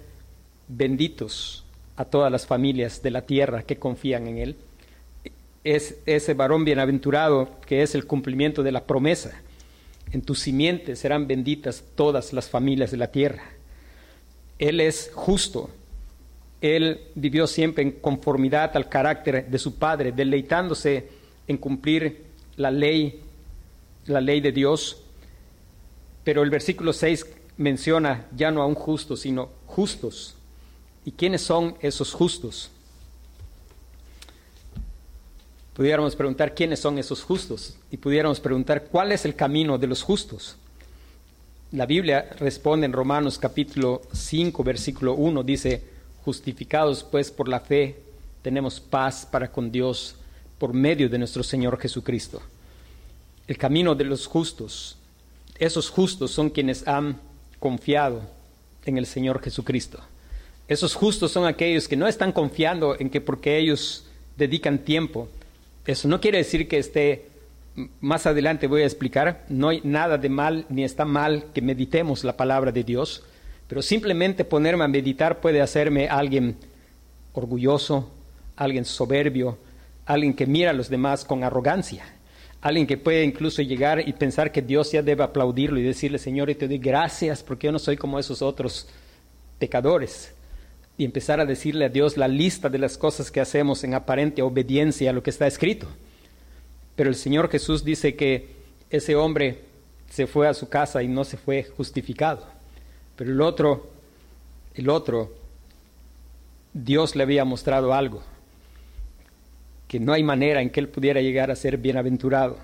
benditos 0.68 1.66
a 1.96 2.06
todas 2.06 2.32
las 2.32 2.46
familias 2.46 3.02
de 3.02 3.12
la 3.12 3.22
tierra 3.22 3.64
que 3.64 3.78
confían 3.78 4.28
en 4.28 4.38
Él. 4.38 4.56
Es 5.64 5.98
ese 6.06 6.34
varón 6.34 6.64
bienaventurado 6.66 7.50
que 7.66 7.82
es 7.82 7.96
el 7.96 8.06
cumplimiento 8.06 8.64
de 8.64 8.72
la 8.72 8.84
promesa 8.84 9.42
en 10.12 10.22
tu 10.22 10.36
simiente 10.36 10.96
serán 10.96 11.28
benditas 11.28 11.84
todas 11.96 12.34
las 12.34 12.50
familias 12.50 12.92
de 12.92 12.98
la 12.98 13.12
tierra. 13.12 13.44
Él 14.58 14.80
es 14.80 15.12
justo. 15.14 15.70
Él 16.62 17.02
vivió 17.16 17.48
siempre 17.48 17.84
en 17.84 17.92
conformidad 17.92 18.76
al 18.76 18.90
carácter 18.90 19.48
de 19.50 19.60
su 19.60 19.76
Padre, 19.76 20.12
deleitándose 20.12 21.10
en 21.48 21.58
cumplir 21.58 22.26
la 22.56 22.72
ley, 22.72 23.22
la 24.06 24.22
ley 24.22 24.42
de 24.42 24.52
Dios. 24.52 25.04
Pero 26.24 26.44
el 26.44 26.50
versículo 26.50 26.94
6 26.94 27.26
menciona 27.58 28.26
ya 28.36 28.52
no 28.52 28.62
a 28.62 28.66
un 28.66 28.76
justo, 28.76 29.16
sino 29.16 29.50
justos. 29.66 30.36
¿Y 31.06 31.12
quiénes 31.12 31.42
son 31.42 31.76
esos 31.82 32.14
justos? 32.14 32.72
pudiéramos 35.78 36.16
preguntar 36.16 36.56
quiénes 36.56 36.80
son 36.80 36.98
esos 36.98 37.22
justos 37.22 37.78
y 37.92 37.98
pudiéramos 37.98 38.40
preguntar 38.40 38.86
cuál 38.86 39.12
es 39.12 39.26
el 39.26 39.36
camino 39.36 39.78
de 39.78 39.86
los 39.86 40.02
justos. 40.02 40.56
La 41.72 41.86
Biblia 41.86 42.32
responde 42.40 42.88
en 42.88 42.94
Romanos 42.94 43.38
capítulo 43.38 44.02
5, 44.12 44.64
versículo 44.64 45.14
1, 45.14 45.44
dice, 45.44 45.84
justificados 46.28 47.06
pues 47.06 47.32
por 47.32 47.48
la 47.48 47.62
fe, 47.62 47.96
tenemos 48.42 48.82
paz 48.82 49.26
para 49.26 49.50
con 49.50 49.72
Dios 49.72 50.18
por 50.58 50.74
medio 50.74 51.08
de 51.08 51.18
nuestro 51.18 51.42
Señor 51.42 51.80
Jesucristo. 51.80 52.42
El 53.48 53.58
camino 53.58 53.96
de 53.96 54.04
los 54.04 54.28
justos, 54.28 54.98
esos 55.58 55.90
justos 55.90 56.32
son 56.32 56.50
quienes 56.50 56.86
han 56.86 57.22
confiado 57.60 58.24
en 58.86 58.98
el 58.98 59.06
Señor 59.06 59.42
Jesucristo. 59.42 60.02
Esos 60.68 60.96
justos 60.96 61.32
son 61.32 61.46
aquellos 61.46 61.88
que 61.88 61.96
no 61.96 62.10
están 62.10 62.34
confiando 62.34 63.00
en 63.00 63.10
que 63.10 63.22
porque 63.22 63.58
ellos 63.58 64.04
dedican 64.36 64.80
tiempo, 64.80 65.30
eso 65.86 66.10
no 66.10 66.20
quiere 66.20 66.40
decir 66.40 66.68
que 66.68 66.78
esté, 66.78 67.28
más 68.02 68.26
adelante 68.26 68.68
voy 68.68 68.82
a 68.82 68.86
explicar, 68.86 69.46
no 69.48 69.70
hay 69.70 69.80
nada 69.86 70.18
de 70.18 70.28
mal 70.28 70.66
ni 70.68 70.84
está 70.84 71.06
mal 71.06 71.46
que 71.54 71.62
meditemos 71.62 72.26
la 72.26 72.36
palabra 72.36 72.74
de 72.74 72.84
Dios, 72.84 73.24
pero 73.68 73.82
simplemente 73.82 74.46
ponerme 74.46 74.84
a 74.84 74.88
meditar 74.88 75.42
puede 75.42 75.62
hacerme 75.62 76.08
alguien 76.08 76.56
orgulloso, 77.34 78.10
alguien 78.56 78.86
soberbio, 78.86 79.58
alguien 80.06 80.34
que 80.34 80.46
mira 80.46 80.72
a 80.72 80.74
los 80.74 80.90
demás 80.90 81.26
con 81.26 81.44
arrogancia, 81.44 82.04
alguien 82.62 82.88
que 82.88 82.98
puede 82.98 83.24
incluso 83.24 83.62
llegar 83.62 84.08
y 84.08 84.14
pensar 84.14 84.52
que 84.52 84.62
Dios 84.62 84.92
ya 84.92 85.02
debe 85.02 85.24
aplaudirlo 85.24 85.80
y 85.80 85.84
decirle, 85.84 86.18
Señor, 86.18 86.50
y 86.50 86.56
te 86.56 86.68
doy 86.68 86.78
gracias 86.78 87.44
porque 87.44 87.68
yo 87.68 87.72
no 87.72 87.80
soy 87.80 87.98
como 87.98 88.18
esos 88.18 88.42
otros 88.42 88.88
pecadores 89.60 90.34
y 90.98 91.06
empezar 91.06 91.40
a 91.40 91.46
decirle 91.46 91.86
a 91.86 91.90
Dios 91.90 92.18
la 92.18 92.28
lista 92.28 92.70
de 92.70 92.80
las 92.80 92.98
cosas 92.98 93.30
que 93.30 93.40
hacemos 93.40 93.84
en 93.84 93.94
aparente 93.94 94.42
obediencia 94.42 95.12
a 95.12 95.14
lo 95.14 95.22
que 95.22 95.30
está 95.30 95.46
escrito. 95.46 95.88
Pero 96.96 97.10
el 97.10 97.16
Señor 97.16 97.50
Jesús 97.50 97.84
dice 97.84 98.16
que 98.16 98.48
ese 98.90 99.16
hombre 99.16 99.62
se 100.10 100.26
fue 100.26 100.48
a 100.48 100.54
su 100.54 100.68
casa 100.70 101.04
y 101.04 101.08
no 101.08 101.24
se 101.24 101.38
fue 101.38 101.64
justificado. 101.64 102.57
Pero 103.18 103.32
el 103.32 103.42
otro, 103.42 103.90
el 104.76 104.90
otro, 104.90 105.34
Dios 106.72 107.16
le 107.16 107.24
había 107.24 107.44
mostrado 107.44 107.94
algo, 107.94 108.22
que 109.88 110.00
no 110.00 110.14
hay 110.14 110.24
manera 110.24 110.62
en 110.62 110.70
que 110.70 110.80
él 110.80 110.88
pudiera 110.88 111.20
llegar 111.20 111.50
a 111.50 111.56
ser 111.56 111.78
bienaventurado, 111.78 112.58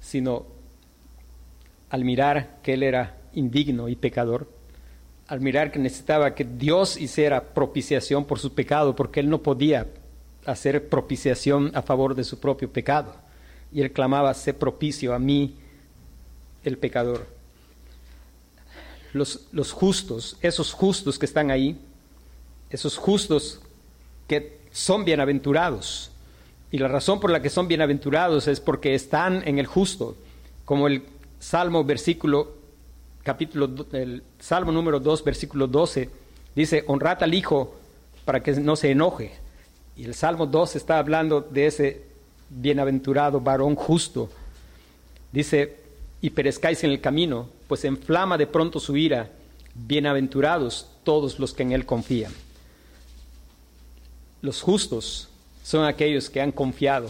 sino 0.00 0.46
al 1.90 2.04
mirar 2.04 2.60
que 2.62 2.72
él 2.72 2.82
era 2.82 3.18
indigno 3.34 3.88
y 3.88 3.96
pecador, 3.96 4.48
al 5.28 5.40
mirar 5.40 5.70
que 5.70 5.78
necesitaba 5.78 6.34
que 6.34 6.44
Dios 6.44 6.98
hiciera 6.98 7.42
propiciación 7.52 8.24
por 8.24 8.38
su 8.38 8.54
pecado, 8.54 8.96
porque 8.96 9.20
él 9.20 9.28
no 9.28 9.42
podía 9.42 9.86
hacer 10.46 10.88
propiciación 10.88 11.70
a 11.74 11.82
favor 11.82 12.14
de 12.14 12.24
su 12.24 12.40
propio 12.40 12.72
pecado. 12.72 13.14
Y 13.70 13.82
él 13.82 13.92
clamaba, 13.92 14.32
sé 14.34 14.54
propicio 14.54 15.14
a 15.14 15.18
mí, 15.18 15.56
el 16.64 16.78
pecador. 16.78 17.41
Los, 19.12 19.46
los 19.52 19.72
justos, 19.72 20.36
esos 20.40 20.72
justos 20.72 21.18
que 21.18 21.26
están 21.26 21.50
ahí, 21.50 21.78
esos 22.70 22.96
justos 22.96 23.60
que 24.26 24.58
son 24.72 25.04
bienaventurados. 25.04 26.10
Y 26.70 26.78
la 26.78 26.88
razón 26.88 27.20
por 27.20 27.30
la 27.30 27.42
que 27.42 27.50
son 27.50 27.68
bienaventurados 27.68 28.48
es 28.48 28.60
porque 28.60 28.94
están 28.94 29.46
en 29.46 29.58
el 29.58 29.66
justo, 29.66 30.16
como 30.64 30.86
el 30.86 31.02
Salmo 31.38 31.84
versículo 31.84 32.62
capítulo, 33.22 33.70
el 33.92 34.22
Salmo 34.38 34.72
número 34.72 35.00
2, 35.00 35.24
versículo 35.24 35.66
12, 35.66 36.08
dice, 36.54 36.84
honrad 36.86 37.22
al 37.22 37.34
Hijo 37.34 37.74
para 38.24 38.42
que 38.42 38.52
no 38.52 38.76
se 38.76 38.90
enoje. 38.90 39.32
Y 39.96 40.04
el 40.04 40.14
Salmo 40.14 40.46
2 40.46 40.76
está 40.76 40.98
hablando 40.98 41.40
de 41.40 41.66
ese 41.66 42.02
bienaventurado 42.48 43.40
varón 43.40 43.74
justo. 43.74 44.28
Dice, 45.30 45.76
y 46.20 46.30
perezcáis 46.30 46.82
en 46.84 46.90
el 46.90 47.00
camino, 47.00 47.48
pues 47.72 47.86
enflama 47.86 48.36
de 48.36 48.46
pronto 48.46 48.78
su 48.78 48.98
ira. 48.98 49.30
Bienaventurados 49.74 50.90
todos 51.04 51.38
los 51.38 51.54
que 51.54 51.62
en 51.62 51.72
él 51.72 51.86
confían. 51.86 52.30
Los 54.42 54.60
justos 54.60 55.30
son 55.64 55.86
aquellos 55.86 56.28
que 56.28 56.42
han 56.42 56.52
confiado 56.52 57.08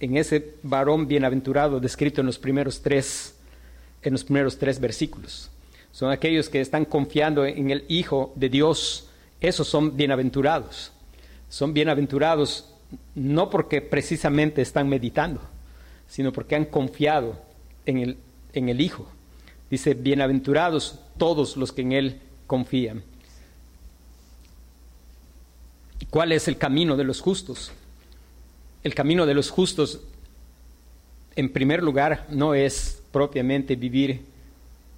en 0.00 0.16
ese 0.16 0.54
varón 0.62 1.06
bienaventurado 1.08 1.78
descrito 1.78 2.22
en 2.22 2.26
los 2.28 2.38
primeros 2.38 2.80
tres 2.80 3.34
en 4.00 4.14
los 4.14 4.24
primeros 4.24 4.56
tres 4.56 4.80
versículos. 4.80 5.50
Son 5.92 6.10
aquellos 6.10 6.48
que 6.48 6.62
están 6.62 6.86
confiando 6.86 7.44
en 7.44 7.70
el 7.70 7.84
Hijo 7.86 8.32
de 8.36 8.48
Dios. 8.48 9.10
Esos 9.42 9.68
son 9.68 9.94
bienaventurados. 9.94 10.90
Son 11.50 11.74
bienaventurados 11.74 12.72
no 13.14 13.50
porque 13.50 13.82
precisamente 13.82 14.62
están 14.62 14.88
meditando, 14.88 15.42
sino 16.08 16.32
porque 16.32 16.56
han 16.56 16.64
confiado 16.64 17.38
en 17.84 17.98
el, 17.98 18.16
en 18.54 18.70
el 18.70 18.80
Hijo. 18.80 19.06
Dice, 19.70 19.94
bienaventurados 19.94 20.98
todos 21.16 21.56
los 21.56 21.72
que 21.72 21.82
en 21.82 21.92
Él 21.92 22.20
confían. 22.48 23.04
¿Cuál 26.10 26.32
es 26.32 26.48
el 26.48 26.56
camino 26.56 26.96
de 26.96 27.04
los 27.04 27.20
justos? 27.20 27.70
El 28.82 28.94
camino 28.96 29.26
de 29.26 29.34
los 29.34 29.48
justos, 29.50 30.00
en 31.36 31.52
primer 31.52 31.84
lugar, 31.84 32.26
no 32.30 32.54
es 32.54 33.00
propiamente 33.12 33.76
vivir 33.76 34.22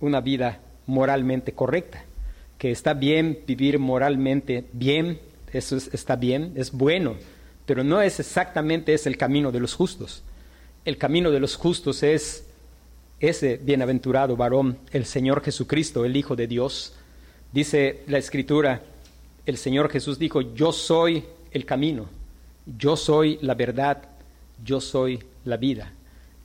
una 0.01 0.23
vida 0.23 0.61
moralmente 0.87 1.53
correcta. 1.53 2.05
Que 2.57 2.71
está 2.71 2.95
bien 2.95 3.41
vivir 3.47 3.79
moralmente 3.79 4.65
bien, 4.73 5.21
eso 5.53 5.77
está 5.77 6.17
bien, 6.17 6.53
es 6.57 6.73
bueno, 6.73 7.17
pero 7.67 7.85
no 7.85 8.01
es 8.01 8.21
exactamente 8.21 8.95
es 8.95 9.07
el 9.07 9.19
camino 9.19 9.53
de 9.53 9.61
los 9.61 9.75
justos. 9.75 10.23
El 10.87 10.97
camino 10.97 11.31
de 11.31 11.41
los 11.41 11.57
justos 11.57 12.03
es 12.03 12.47
ese 13.23 13.57
bienaventurado 13.57 14.37
varón, 14.37 14.79
el 14.91 15.07
Señor 15.07 15.43
Jesucristo, 15.43 16.05
el 16.05 16.15
Hijo 16.17 16.37
de 16.37 16.47
Dios. 16.47 16.95
Dice 17.53 18.03
la 18.07 18.19
Escritura 18.19 18.83
el 19.45 19.57
Señor 19.57 19.91
Jesús 19.91 20.19
dijo, 20.19 20.41
yo 20.41 20.73
soy 20.73 21.25
el 21.51 21.65
camino, 21.65 22.09
yo 22.79 22.97
soy 22.97 23.39
la 23.43 23.55
verdad, 23.55 24.03
yo 24.65 24.81
soy 24.81 25.23
la 25.45 25.57
vida. 25.57 25.93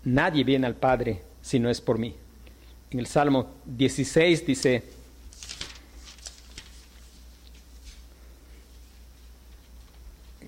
Nadie 0.04 0.44
viene 0.44 0.66
al 0.66 0.76
Padre 0.76 1.22
si 1.42 1.60
no 1.60 1.70
es 1.70 1.80
por 1.80 2.00
mí. 2.00 2.16
En 2.90 3.00
el 3.00 3.06
Salmo 3.06 3.52
16 3.66 4.48
dice, 4.48 4.84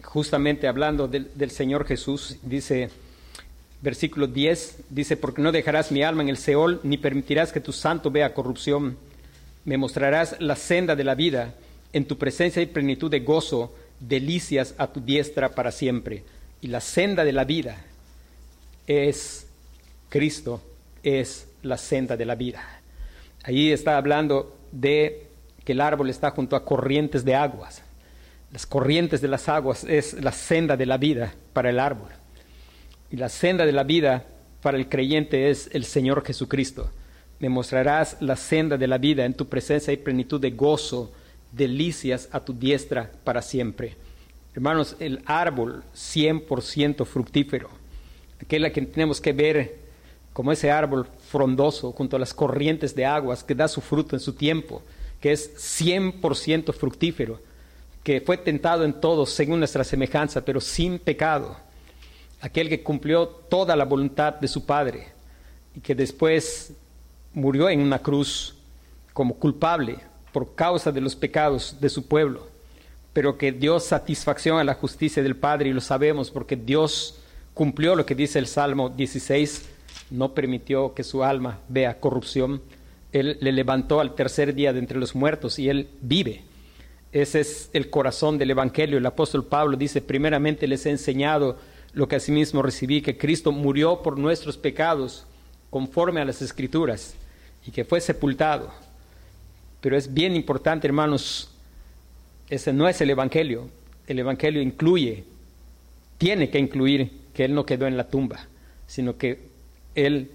justamente 0.01 0.67
hablando 0.67 1.07
del, 1.07 1.29
del, 1.35 1.51
Señor 1.51 1.85
Jesús, 1.85 2.37
dice, 2.41 2.89
versículo 3.81 4.27
10, 4.27 4.83
dice, 4.89 5.17
porque 5.17 5.41
no 5.41 5.51
dejarás 5.51 5.91
mi 5.91 6.03
alma 6.03 6.23
en 6.23 6.29
el 6.29 6.37
Seol, 6.37 6.79
ni 6.83 6.97
permitirás 6.97 7.51
que 7.51 7.61
tu 7.61 7.71
santo 7.71 8.11
vea 8.11 8.33
corrupción. 8.33 8.97
Me 9.65 9.77
mostrarás 9.77 10.35
la 10.39 10.55
senda 10.55 10.95
de 10.95 11.03
la 11.03 11.15
vida, 11.15 11.53
en 11.93 12.05
tu 12.05 12.17
presencia 12.17 12.61
y 12.61 12.67
plenitud 12.67 13.09
de 13.09 13.21
gozo, 13.21 13.73
delicias 13.99 14.75
a 14.77 14.87
tu 14.87 15.01
diestra 15.01 15.49
para 15.49 15.71
siempre. 15.71 16.23
Y 16.61 16.67
la 16.67 16.81
senda 16.81 17.23
de 17.23 17.33
la 17.33 17.45
vida 17.45 17.77
es 18.87 19.47
Cristo, 20.09 20.61
es 21.03 21.47
la 21.61 21.77
senda 21.77 22.17
de 22.17 22.25
la 22.25 22.35
vida. 22.35 22.61
Allí 23.43 23.71
está 23.71 23.97
hablando 23.97 24.55
de 24.71 25.27
que 25.63 25.71
el 25.71 25.81
árbol 25.81 26.09
está 26.09 26.31
junto 26.31 26.55
a 26.55 26.65
corrientes 26.65 27.23
de 27.23 27.35
aguas. 27.35 27.81
Las 28.51 28.65
corrientes 28.65 29.21
de 29.21 29.27
las 29.27 29.47
aguas 29.47 29.83
es 29.83 30.13
la 30.13 30.31
senda 30.31 30.75
de 30.75 30.85
la 30.85 30.97
vida 30.97 31.33
para 31.53 31.69
el 31.69 31.79
árbol. 31.79 32.09
Y 33.11 33.17
la 33.17 33.29
senda 33.29 33.65
de 33.65 33.71
la 33.71 33.83
vida 33.83 34.25
para 34.61 34.77
el 34.77 34.87
creyente 34.87 35.49
es 35.49 35.69
el 35.73 35.85
Señor 35.85 36.23
Jesucristo. 36.25 36.89
Me 37.39 37.49
mostrarás 37.49 38.17
la 38.19 38.35
senda 38.35 38.77
de 38.77 38.87
la 38.87 38.97
vida 38.97 39.25
en 39.25 39.33
tu 39.33 39.47
presencia 39.47 39.93
y 39.93 39.97
plenitud 39.97 40.39
de 40.39 40.51
gozo, 40.51 41.11
delicias 41.51 42.29
a 42.31 42.39
tu 42.41 42.53
diestra 42.53 43.11
para 43.23 43.41
siempre. 43.41 43.95
Hermanos, 44.53 44.95
el 44.99 45.21
árbol 45.25 45.83
100% 45.95 47.05
fructífero, 47.05 47.69
aquel 48.41 48.65
a 48.65 48.71
quien 48.71 48.87
tenemos 48.87 49.21
que 49.21 49.31
ver 49.31 49.77
como 50.33 50.51
ese 50.51 50.69
árbol 50.69 51.07
frondoso 51.29 51.91
junto 51.91 52.15
a 52.15 52.19
las 52.19 52.33
corrientes 52.33 52.95
de 52.95 53.05
aguas 53.05 53.43
que 53.43 53.55
da 53.55 53.67
su 53.67 53.81
fruto 53.81 54.15
en 54.15 54.19
su 54.19 54.33
tiempo, 54.33 54.81
que 55.19 55.31
es 55.31 55.55
100% 55.81 56.73
fructífero, 56.73 57.39
que 58.03 58.21
fue 58.21 58.37
tentado 58.37 58.85
en 58.85 58.93
todo 58.93 59.25
según 59.25 59.59
nuestra 59.59 59.83
semejanza, 59.83 60.43
pero 60.43 60.61
sin 60.61 60.99
pecado, 60.99 61.57
aquel 62.41 62.69
que 62.69 62.83
cumplió 62.83 63.27
toda 63.27 63.75
la 63.75 63.85
voluntad 63.85 64.35
de 64.35 64.47
su 64.47 64.65
Padre 64.65 65.07
y 65.75 65.79
que 65.79 65.95
después 65.95 66.73
murió 67.33 67.69
en 67.69 67.81
una 67.81 67.99
cruz 67.99 68.55
como 69.13 69.35
culpable 69.35 69.97
por 70.31 70.55
causa 70.55 70.91
de 70.91 71.01
los 71.01 71.15
pecados 71.15 71.77
de 71.79 71.89
su 71.89 72.07
pueblo, 72.07 72.47
pero 73.13 73.37
que 73.37 73.51
dio 73.51 73.79
satisfacción 73.79 74.59
a 74.59 74.63
la 74.63 74.75
justicia 74.75 75.23
del 75.23 75.35
Padre 75.35 75.69
y 75.69 75.73
lo 75.73 75.81
sabemos 75.81 76.31
porque 76.31 76.55
Dios 76.55 77.19
cumplió 77.53 77.95
lo 77.95 78.05
que 78.05 78.15
dice 78.15 78.39
el 78.39 78.47
Salmo 78.47 78.89
16, 78.89 79.67
no 80.11 80.33
permitió 80.33 80.93
que 80.93 81.03
su 81.03 81.23
alma 81.23 81.59
vea 81.67 81.99
corrupción, 81.99 82.61
Él 83.11 83.37
le 83.41 83.51
levantó 83.51 83.99
al 83.99 84.15
tercer 84.15 84.53
día 84.53 84.71
de 84.71 84.79
entre 84.79 84.99
los 84.99 85.15
muertos 85.15 85.59
y 85.59 85.69
Él 85.69 85.89
vive. 86.01 86.43
Ese 87.11 87.39
es 87.39 87.71
el 87.73 87.89
corazón 87.89 88.37
del 88.37 88.51
Evangelio. 88.51 88.99
El 88.99 89.05
apóstol 89.05 89.43
Pablo 89.43 89.75
dice, 89.77 89.99
primeramente 89.99 90.67
les 90.67 90.85
he 90.85 90.91
enseñado 90.91 91.57
lo 91.93 92.07
que 92.07 92.17
asimismo 92.17 92.61
recibí, 92.61 93.01
que 93.01 93.17
Cristo 93.17 93.51
murió 93.51 94.01
por 94.01 94.17
nuestros 94.17 94.57
pecados 94.57 95.25
conforme 95.69 96.21
a 96.21 96.25
las 96.25 96.41
escrituras 96.41 97.15
y 97.65 97.71
que 97.71 97.85
fue 97.85 98.01
sepultado 98.01 98.71
pero 99.81 99.95
es 99.97 100.13
bien 100.13 100.35
importante, 100.35 100.87
hermanos, 100.87 101.49
ese 102.49 102.73
no 102.73 102.87
es 102.87 102.99
el 103.01 103.09
Evangelio. 103.11 103.69
El 104.07 104.19
Evangelio 104.19 104.61
incluye, 104.61 105.23
tiene 106.17 106.49
que 106.49 106.59
incluir 106.59 107.11
que 107.33 107.45
Él 107.45 107.53
no 107.53 107.65
quedó 107.65 107.87
en 107.87 107.95
la 107.95 108.07
tumba, 108.07 108.47
sino 108.87 109.17
que 109.17 109.39
Él 109.95 110.31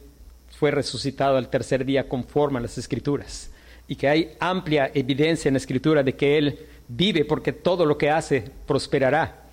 fue 0.58 0.70
resucitado 0.70 1.36
al 1.36 1.50
tercer 1.50 1.84
día 1.84 2.08
conforme 2.08 2.58
a 2.58 2.62
las 2.62 2.78
Escrituras. 2.78 3.50
Y 3.86 3.96
que 3.96 4.08
hay 4.08 4.32
amplia 4.40 4.90
evidencia 4.94 5.48
en 5.48 5.54
la 5.54 5.58
Escritura 5.58 6.02
de 6.02 6.14
que 6.14 6.38
Él 6.38 6.58
vive 6.88 7.24
porque 7.26 7.52
todo 7.52 7.84
lo 7.84 7.98
que 7.98 8.10
hace 8.10 8.50
prosperará. 8.66 9.43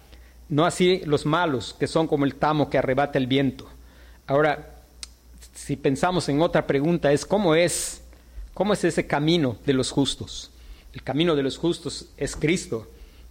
No 0.52 0.66
así 0.66 1.02
los 1.06 1.26
malos, 1.26 1.76
que 1.80 1.88
son 1.88 2.06
como 2.06 2.26
el 2.26 2.36
tamo 2.36 2.70
que 2.70 2.78
arrebata 2.78 3.18
el 3.18 3.26
viento. 3.26 3.68
Ahora, 4.28 4.76
si 5.56 5.76
pensamos 5.76 6.30
en 6.30 6.44
otra 6.44 6.68
pregunta, 6.68 7.12
es 7.12 7.26
cómo 7.26 7.56
es 7.56 8.02
¿Cómo 8.54 8.74
es 8.74 8.84
ese 8.84 9.08
camino 9.08 9.58
de 9.66 9.74
los 9.74 9.92
justos? 9.92 10.52
El 10.94 11.04
camino 11.04 11.36
de 11.36 11.44
los 11.44 11.58
justos 11.58 12.10
es 12.18 12.36
Cristo. 12.36 12.88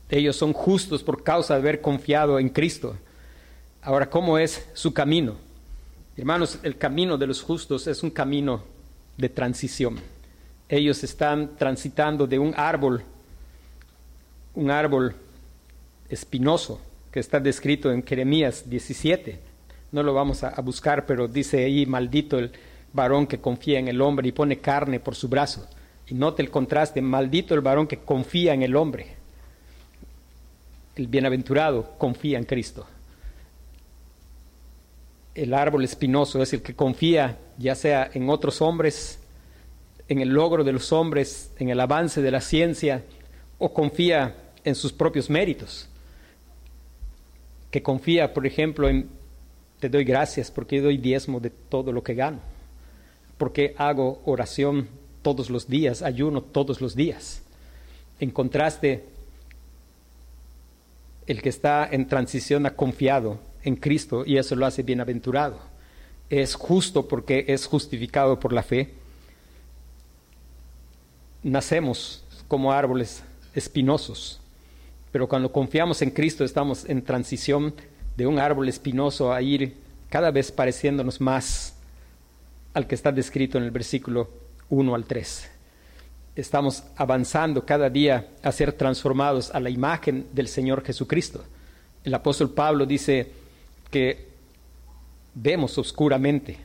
Ellos 0.08 0.36
son 0.36 0.52
justos 0.52 1.02
por 1.02 1.22
causa 1.22 1.54
de 1.54 1.60
haber 1.60 1.80
confiado 1.80 2.38
en 2.38 2.48
Cristo. 2.48 2.96
Ahora, 3.82 4.08
¿cómo 4.08 4.38
es 4.38 4.66
su 4.72 4.94
camino? 4.94 5.36
Hermanos, 6.16 6.58
el 6.62 6.76
camino 6.78 7.18
de 7.18 7.26
los 7.26 7.42
justos 7.42 7.86
es 7.86 8.02
un 8.02 8.10
camino 8.10 8.64
de 9.16 9.28
transición. 9.28 10.00
Ellos 10.68 11.04
están 11.04 11.56
transitando 11.56 12.26
de 12.26 12.38
un 12.38 12.54
árbol, 12.56 13.02
un 14.54 14.70
árbol 14.70 15.14
espinoso 16.08 16.80
que 17.10 17.20
está 17.20 17.40
descrito 17.40 17.90
en 17.90 18.04
Jeremías 18.04 18.68
17. 18.68 19.38
No 19.92 20.02
lo 20.02 20.14
vamos 20.14 20.44
a, 20.44 20.60
buscar, 20.60 21.06
pero 21.06 21.26
dice 21.26 21.64
ahí, 21.64 21.86
maldito 21.86 22.38
el, 22.38 22.52
varón 22.92 23.26
que 23.26 23.40
confía 23.40 23.78
en 23.78 23.88
el 23.88 24.00
hombre 24.00 24.28
y 24.28 24.32
pone 24.32 24.58
carne 24.58 25.00
por 25.00 25.14
su 25.14 25.28
brazo. 25.28 25.66
Y 26.08 26.14
note 26.14 26.42
el 26.42 26.50
contraste, 26.50 27.00
maldito 27.00 27.54
el 27.54 27.60
varón 27.60 27.86
que 27.86 27.98
confía 27.98 28.54
en 28.54 28.62
el 28.62 28.76
hombre. 28.76 29.14
El 30.96 31.06
bienaventurado 31.06 31.94
confía 31.98 32.38
en 32.38 32.44
Cristo. 32.44 32.86
El 35.34 35.54
árbol 35.54 35.84
espinoso 35.84 36.42
es 36.42 36.52
el 36.52 36.62
que 36.62 36.74
confía 36.74 37.38
ya 37.56 37.74
sea 37.74 38.10
en 38.12 38.28
otros 38.28 38.60
hombres, 38.60 39.20
en 40.08 40.20
el 40.20 40.30
logro 40.30 40.64
de 40.64 40.72
los 40.72 40.92
hombres, 40.92 41.52
en 41.58 41.68
el 41.68 41.78
avance 41.78 42.20
de 42.20 42.30
la 42.30 42.40
ciencia, 42.40 43.04
o 43.58 43.72
confía 43.72 44.34
en 44.64 44.74
sus 44.74 44.92
propios 44.92 45.30
méritos. 45.30 45.89
Que 47.70 47.82
confía, 47.82 48.34
por 48.34 48.46
ejemplo, 48.46 48.88
en, 48.88 49.08
te 49.78 49.88
doy 49.88 50.04
gracias 50.04 50.50
porque 50.50 50.80
doy 50.80 50.98
diezmo 50.98 51.40
de 51.40 51.50
todo 51.50 51.92
lo 51.92 52.02
que 52.02 52.14
gano 52.14 52.40
porque 53.40 53.74
hago 53.78 54.20
oración 54.26 54.86
todos 55.22 55.48
los 55.48 55.66
días, 55.66 56.02
ayuno 56.02 56.42
todos 56.42 56.82
los 56.82 56.94
días. 56.94 57.40
En 58.18 58.30
contraste, 58.30 59.06
el 61.26 61.40
que 61.40 61.48
está 61.48 61.88
en 61.90 62.06
transición 62.06 62.66
ha 62.66 62.76
confiado 62.76 63.40
en 63.62 63.76
Cristo 63.76 64.24
y 64.26 64.36
eso 64.36 64.56
lo 64.56 64.66
hace 64.66 64.82
bienaventurado. 64.82 65.58
Es 66.28 66.54
justo 66.54 67.08
porque 67.08 67.46
es 67.48 67.64
justificado 67.64 68.38
por 68.38 68.52
la 68.52 68.62
fe. 68.62 68.92
Nacemos 71.42 72.22
como 72.46 72.72
árboles 72.72 73.22
espinosos, 73.54 74.38
pero 75.12 75.28
cuando 75.28 75.50
confiamos 75.50 76.02
en 76.02 76.10
Cristo 76.10 76.44
estamos 76.44 76.88
en 76.88 77.02
transición 77.02 77.74
de 78.16 78.26
un 78.26 78.38
árbol 78.38 78.68
espinoso 78.68 79.32
a 79.32 79.42
ir 79.42 79.76
cada 80.08 80.30
vez 80.30 80.52
pareciéndonos 80.52 81.20
más 81.20 81.74
al 82.74 82.86
que 82.86 82.94
está 82.94 83.10
descrito 83.10 83.58
en 83.58 83.64
el 83.64 83.70
versículo 83.70 84.30
1 84.68 84.94
al 84.94 85.04
3. 85.04 85.50
Estamos 86.36 86.84
avanzando 86.96 87.66
cada 87.66 87.90
día 87.90 88.28
a 88.42 88.52
ser 88.52 88.72
transformados 88.72 89.50
a 89.52 89.60
la 89.60 89.70
imagen 89.70 90.26
del 90.32 90.48
Señor 90.48 90.84
Jesucristo. 90.84 91.44
El 92.04 92.14
apóstol 92.14 92.50
Pablo 92.50 92.86
dice 92.86 93.32
que 93.90 94.28
vemos 95.34 95.76
oscuramente, 95.78 96.56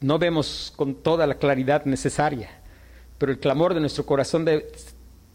no 0.00 0.18
vemos 0.18 0.72
con 0.76 0.94
toda 0.94 1.26
la 1.26 1.34
claridad 1.34 1.84
necesaria, 1.84 2.50
pero 3.18 3.32
el 3.32 3.38
clamor 3.38 3.74
de 3.74 3.80
nuestro 3.80 4.06
corazón 4.06 4.48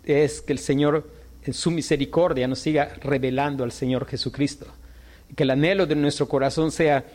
es 0.03 0.41
que 0.41 0.53
el 0.53 0.59
Señor 0.59 1.07
en 1.45 1.53
su 1.53 1.69
misericordia 1.69 2.47
nos 2.47 2.59
siga 2.59 2.95
revelando 3.01 3.63
al 3.63 3.71
Señor 3.71 4.07
Jesucristo. 4.07 4.65
Que 5.35 5.43
el 5.43 5.51
anhelo 5.51 5.85
de 5.85 5.95
nuestro 5.95 6.27
corazón 6.27 6.71
sea 6.71 7.05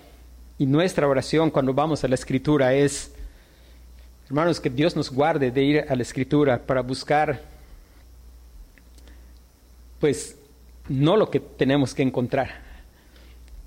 y 0.57 0.67
nuestra 0.67 1.09
oración 1.09 1.51
cuando 1.51 1.75
vamos 1.75 2.05
a 2.05 2.09
la 2.09 2.15
escritura 2.15 2.73
es, 2.75 3.13
hermanos, 4.27 4.61
que 4.61 4.71
Dios 4.71 4.95
nos 4.95 5.11
guarde 5.11 5.51
de 5.51 5.63
ir 5.63 5.85
a 5.89 5.97
la 5.97 6.03
escritura 6.03 6.59
para 6.59 6.83
buscar, 6.83 7.43
pues, 9.99 10.37
no 10.89 11.17
lo 11.17 11.31
que 11.31 11.41
tenemos 11.41 11.93
que 11.93 12.03
encontrar. 12.03 12.61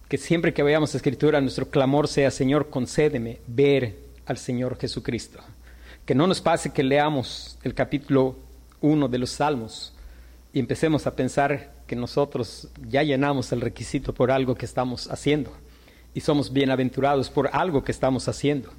Que 0.07 0.17
siempre 0.17 0.53
que 0.53 0.63
vayamos 0.63 0.93
a 0.93 0.97
escritura, 0.97 1.41
nuestro 1.41 1.69
clamor 1.69 2.07
sea, 2.07 2.31
Señor, 2.31 2.69
concédeme 2.69 3.39
ver 3.47 3.95
al 4.25 4.37
Señor 4.37 4.77
Jesucristo. 4.77 5.39
Que 6.05 6.15
no 6.15 6.27
nos 6.27 6.39
pase 6.39 6.71
que 6.71 6.83
leamos 6.83 7.57
el 7.63 7.73
capítulo 7.73 8.37
1 8.81 9.07
de 9.07 9.17
los 9.17 9.31
Salmos 9.31 9.92
y 10.53 10.59
empecemos 10.59 11.07
a 11.07 11.15
pensar 11.15 11.73
que 11.87 11.95
nosotros 11.95 12.69
ya 12.87 13.01
llenamos 13.01 13.51
el 13.51 13.61
requisito 13.61 14.13
por 14.13 14.31
algo 14.31 14.55
que 14.55 14.65
estamos 14.65 15.09
haciendo 15.09 15.51
y 16.13 16.21
somos 16.21 16.53
bienaventurados 16.53 17.29
por 17.29 17.49
algo 17.51 17.83
que 17.83 17.91
estamos 17.91 18.27
haciendo. 18.27 18.71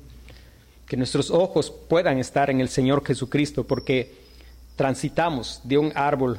Que 0.87 0.97
nuestros 0.97 1.31
ojos 1.31 1.71
puedan 1.71 2.19
estar 2.19 2.49
en 2.49 2.61
el 2.61 2.69
Señor 2.69 3.05
Jesucristo 3.05 3.67
porque 3.67 4.15
transitamos 4.77 5.61
de 5.65 5.79
un 5.79 5.93
árbol 5.97 6.39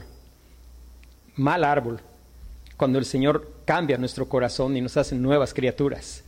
mal 1.36 1.66
árbol 1.66 2.00
cuando 2.78 2.98
el 2.98 3.06
Señor 3.06 3.52
cambia 3.66 3.98
nuestro 3.98 4.30
corazón 4.30 4.78
y 4.78 4.82
nos 4.82 4.96
hace 4.96 5.16
nuevas 5.16 5.54
criaturas. 5.54 6.24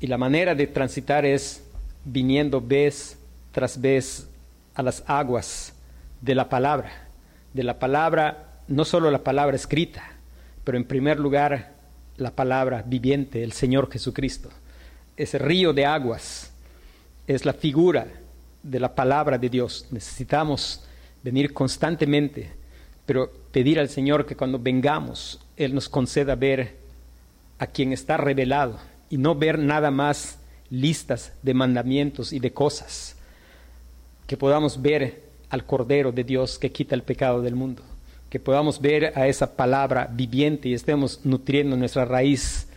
Y 0.00 0.06
la 0.06 0.18
manera 0.18 0.54
de 0.54 0.66
transitar 0.66 1.24
es 1.24 1.62
viniendo 2.04 2.60
vez 2.60 3.18
tras 3.52 3.80
vez 3.80 4.26
a 4.74 4.82
las 4.82 5.04
aguas 5.06 5.74
de 6.20 6.34
la 6.34 6.48
palabra, 6.48 7.01
de 7.52 7.62
la 7.62 7.78
palabra, 7.78 8.60
no 8.68 8.84
solo 8.84 9.10
la 9.10 9.22
palabra 9.22 9.56
escrita, 9.56 10.12
pero 10.64 10.78
en 10.78 10.84
primer 10.84 11.18
lugar 11.18 11.72
la 12.16 12.30
palabra 12.30 12.82
viviente, 12.86 13.42
el 13.42 13.52
Señor 13.52 13.90
Jesucristo. 13.90 14.50
Ese 15.16 15.38
río 15.38 15.72
de 15.72 15.86
aguas 15.86 16.52
es 17.26 17.44
la 17.44 17.52
figura 17.52 18.06
de 18.62 18.80
la 18.80 18.94
palabra 18.94 19.38
de 19.38 19.48
Dios. 19.48 19.86
Necesitamos 19.90 20.84
venir 21.22 21.52
constantemente, 21.52 22.52
pero 23.06 23.30
pedir 23.50 23.78
al 23.78 23.88
Señor 23.88 24.26
que 24.26 24.36
cuando 24.36 24.58
vengamos, 24.58 25.40
Él 25.56 25.74
nos 25.74 25.88
conceda 25.88 26.34
ver 26.34 26.76
a 27.58 27.66
quien 27.66 27.92
está 27.92 28.16
revelado 28.16 28.78
y 29.10 29.18
no 29.18 29.34
ver 29.34 29.58
nada 29.58 29.90
más 29.90 30.38
listas 30.70 31.32
de 31.42 31.54
mandamientos 31.54 32.32
y 32.32 32.38
de 32.38 32.52
cosas, 32.52 33.16
que 34.26 34.36
podamos 34.36 34.80
ver 34.80 35.31
al 35.52 35.66
Cordero 35.66 36.12
de 36.12 36.24
Dios 36.24 36.58
que 36.58 36.72
quita 36.72 36.94
el 36.94 37.02
pecado 37.02 37.42
del 37.42 37.54
mundo, 37.54 37.82
que 38.30 38.40
podamos 38.40 38.80
ver 38.80 39.12
a 39.14 39.28
esa 39.28 39.54
palabra 39.54 40.08
viviente 40.10 40.70
y 40.70 40.72
estemos 40.72 41.20
nutriendo 41.24 41.76
nuestra 41.76 42.06
raíz 42.06 42.68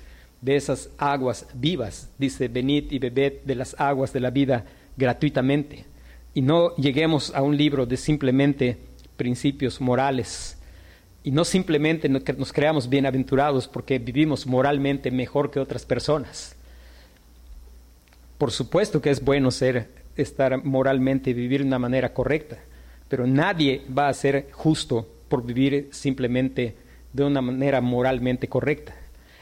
de 0.41 0.57
esas 0.57 0.89
aguas 0.97 1.47
vivas. 1.53 2.09
Dice, 2.17 2.49
venid 2.49 2.91
y 2.91 2.99
bebed 2.99 3.43
de 3.45 3.55
las 3.55 3.79
aguas 3.79 4.11
de 4.11 4.19
la 4.19 4.29
vida 4.29 4.65
gratuitamente. 4.97 5.85
Y 6.33 6.41
no 6.41 6.75
lleguemos 6.75 7.33
a 7.33 7.41
un 7.41 7.55
libro 7.55 7.85
de 7.85 7.95
simplemente 7.95 8.77
principios 9.15 9.79
morales. 9.79 10.57
Y 11.23 11.31
no 11.31 11.45
simplemente 11.45 12.09
nos 12.09 12.51
creamos 12.51 12.89
bienaventurados 12.89 13.69
porque 13.69 13.99
vivimos 13.99 14.45
moralmente 14.45 15.11
mejor 15.11 15.49
que 15.49 15.61
otras 15.61 15.85
personas. 15.85 16.57
Por 18.37 18.51
supuesto 18.51 19.01
que 19.01 19.11
es 19.11 19.23
bueno 19.23 19.49
ser, 19.49 19.87
estar 20.15 20.63
moralmente 20.63 21.33
vivir 21.33 21.61
de 21.61 21.67
una 21.67 21.79
manera 21.79 22.13
correcta, 22.13 22.57
pero 23.07 23.27
nadie 23.27 23.81
va 23.95 24.07
a 24.07 24.13
ser 24.13 24.49
justo 24.51 25.07
por 25.27 25.45
vivir 25.45 25.89
simplemente 25.91 26.75
de 27.13 27.23
una 27.23 27.41
manera 27.41 27.81
moralmente 27.81 28.47
correcta. 28.47 28.95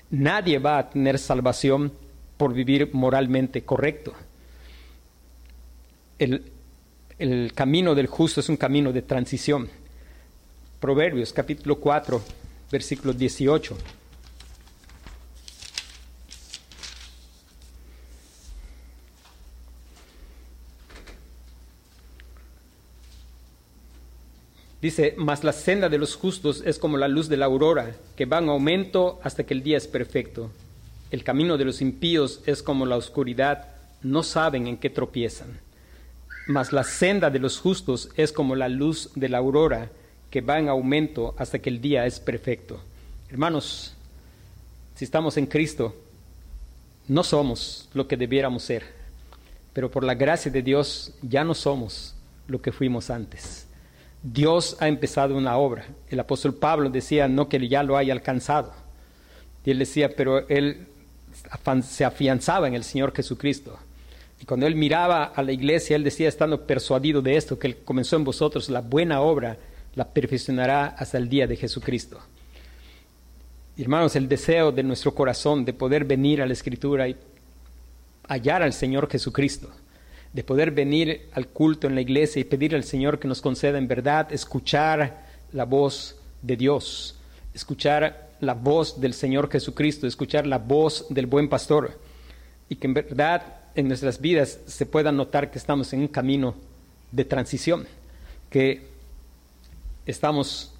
Nadie 0.09 0.59
va 0.59 0.77
a 0.77 0.89
tener 0.89 1.17
salvación 1.17 1.91
por 2.37 2.53
vivir 2.53 2.89
moralmente 2.93 3.63
correcto. 3.63 4.13
El, 6.19 6.51
el 7.17 7.53
camino 7.53 7.95
del 7.95 8.07
justo 8.07 8.39
es 8.39 8.49
un 8.49 8.57
camino 8.57 8.91
de 8.91 9.01
transición. 9.01 9.69
Proverbios 10.79 11.33
capítulo 11.33 11.79
4, 11.79 12.21
versículo 12.71 13.13
18. 13.13 13.77
Dice, 24.83 25.15
mas 25.15 25.45
la 25.45 25.53
senda 25.53 25.87
de 25.87 25.97
los 25.97 26.13
justos 26.13 26.61
es 26.65 26.77
como 26.77 26.97
la 26.97 27.07
luz 27.07 27.29
de 27.29 27.37
la 27.37 27.45
aurora, 27.45 27.95
que 28.17 28.25
va 28.25 28.39
en 28.39 28.49
aumento 28.49 29.17
hasta 29.23 29.45
que 29.45 29.53
el 29.53 29.63
día 29.63 29.77
es 29.77 29.87
perfecto. 29.87 30.51
El 31.09 31.23
camino 31.23 31.57
de 31.57 31.63
los 31.63 31.81
impíos 31.81 32.41
es 32.45 32.61
como 32.61 32.85
la 32.85 32.97
oscuridad, 32.97 33.69
no 34.01 34.23
saben 34.23 34.67
en 34.67 34.75
qué 34.75 34.89
tropiezan. 34.89 35.57
Mas 36.47 36.73
la 36.73 36.83
senda 36.83 37.29
de 37.29 37.39
los 37.39 37.59
justos 37.59 38.09
es 38.17 38.33
como 38.33 38.57
la 38.57 38.67
luz 38.67 39.09
de 39.15 39.29
la 39.29 39.37
aurora, 39.37 39.89
que 40.29 40.41
va 40.41 40.59
en 40.59 40.67
aumento 40.67 41.33
hasta 41.37 41.59
que 41.59 41.69
el 41.69 41.79
día 41.79 42.05
es 42.05 42.19
perfecto. 42.19 42.81
Hermanos, 43.29 43.95
si 44.95 45.05
estamos 45.05 45.37
en 45.37 45.45
Cristo, 45.45 45.95
no 47.07 47.23
somos 47.23 47.87
lo 47.93 48.05
que 48.05 48.17
debiéramos 48.17 48.63
ser, 48.63 48.83
pero 49.71 49.89
por 49.89 50.03
la 50.03 50.15
gracia 50.15 50.51
de 50.51 50.61
Dios 50.61 51.13
ya 51.21 51.45
no 51.45 51.53
somos 51.53 52.15
lo 52.47 52.61
que 52.61 52.73
fuimos 52.73 53.09
antes. 53.09 53.65
Dios 54.23 54.77
ha 54.79 54.87
empezado 54.87 55.35
una 55.35 55.57
obra. 55.57 55.85
El 56.09 56.19
apóstol 56.19 56.55
Pablo 56.55 56.89
decía 56.89 57.27
no 57.27 57.49
que 57.49 57.67
ya 57.67 57.83
lo 57.83 57.97
haya 57.97 58.13
alcanzado. 58.13 58.73
Y 59.65 59.71
él 59.71 59.79
decía, 59.79 60.15
pero 60.15 60.47
él 60.47 60.87
se 61.83 62.05
afianzaba 62.05 62.67
en 62.67 62.73
el 62.73 62.85
Señor 62.85 63.13
Jesucristo. 63.13 63.77
Y 64.41 64.45
cuando 64.45 64.65
él 64.65 64.75
miraba 64.75 65.25
a 65.25 65.43
la 65.43 65.51
iglesia, 65.51 65.97
él 65.97 66.03
decía, 66.03 66.29
estando 66.29 66.65
persuadido 66.65 67.21
de 67.21 67.35
esto, 67.35 67.59
que 67.59 67.67
él 67.67 67.77
comenzó 67.83 68.15
en 68.15 68.23
vosotros 68.23 68.69
la 68.69 68.81
buena 68.81 69.21
obra, 69.21 69.57
la 69.95 70.05
perfeccionará 70.05 70.87
hasta 70.87 71.17
el 71.17 71.27
día 71.27 71.45
de 71.45 71.57
Jesucristo. 71.57 72.19
hermanos, 73.77 74.15
el 74.15 74.29
deseo 74.29 74.71
de 74.71 74.83
nuestro 74.83 75.13
corazón 75.13 75.65
de 75.65 75.73
poder 75.73 76.05
venir 76.05 76.41
a 76.41 76.45
la 76.45 76.53
Escritura 76.53 77.07
y 77.07 77.15
hallar 78.27 78.63
al 78.63 78.73
Señor 78.73 79.09
Jesucristo 79.09 79.69
de 80.33 80.43
poder 80.43 80.71
venir 80.71 81.29
al 81.33 81.47
culto 81.47 81.87
en 81.87 81.95
la 81.95 82.01
iglesia 82.01 82.39
y 82.39 82.43
pedir 82.43 82.75
al 82.75 82.83
Señor 82.83 83.19
que 83.19 83.27
nos 83.27 83.41
conceda 83.41 83.77
en 83.77 83.87
verdad 83.87 84.33
escuchar 84.33 85.27
la 85.51 85.65
voz 85.65 86.19
de 86.41 86.57
Dios, 86.57 87.15
escuchar 87.53 88.31
la 88.39 88.55
voz 88.55 88.99
del 88.99 89.13
Señor 89.13 89.49
Jesucristo, 89.51 90.07
escuchar 90.07 90.47
la 90.47 90.57
voz 90.57 91.05
del 91.09 91.27
buen 91.27 91.47
pastor 91.47 91.99
y 92.67 92.75
que 92.75 92.87
en 92.87 92.95
verdad 92.95 93.61
en 93.75 93.87
nuestras 93.87 94.19
vidas 94.19 94.59
se 94.65 94.87
pueda 94.87 95.11
notar 95.11 95.51
que 95.51 95.59
estamos 95.59 95.93
en 95.93 96.01
un 96.01 96.07
camino 96.07 96.55
de 97.11 97.25
transición, 97.25 97.85
que 98.49 98.87
estamos, 100.07 100.73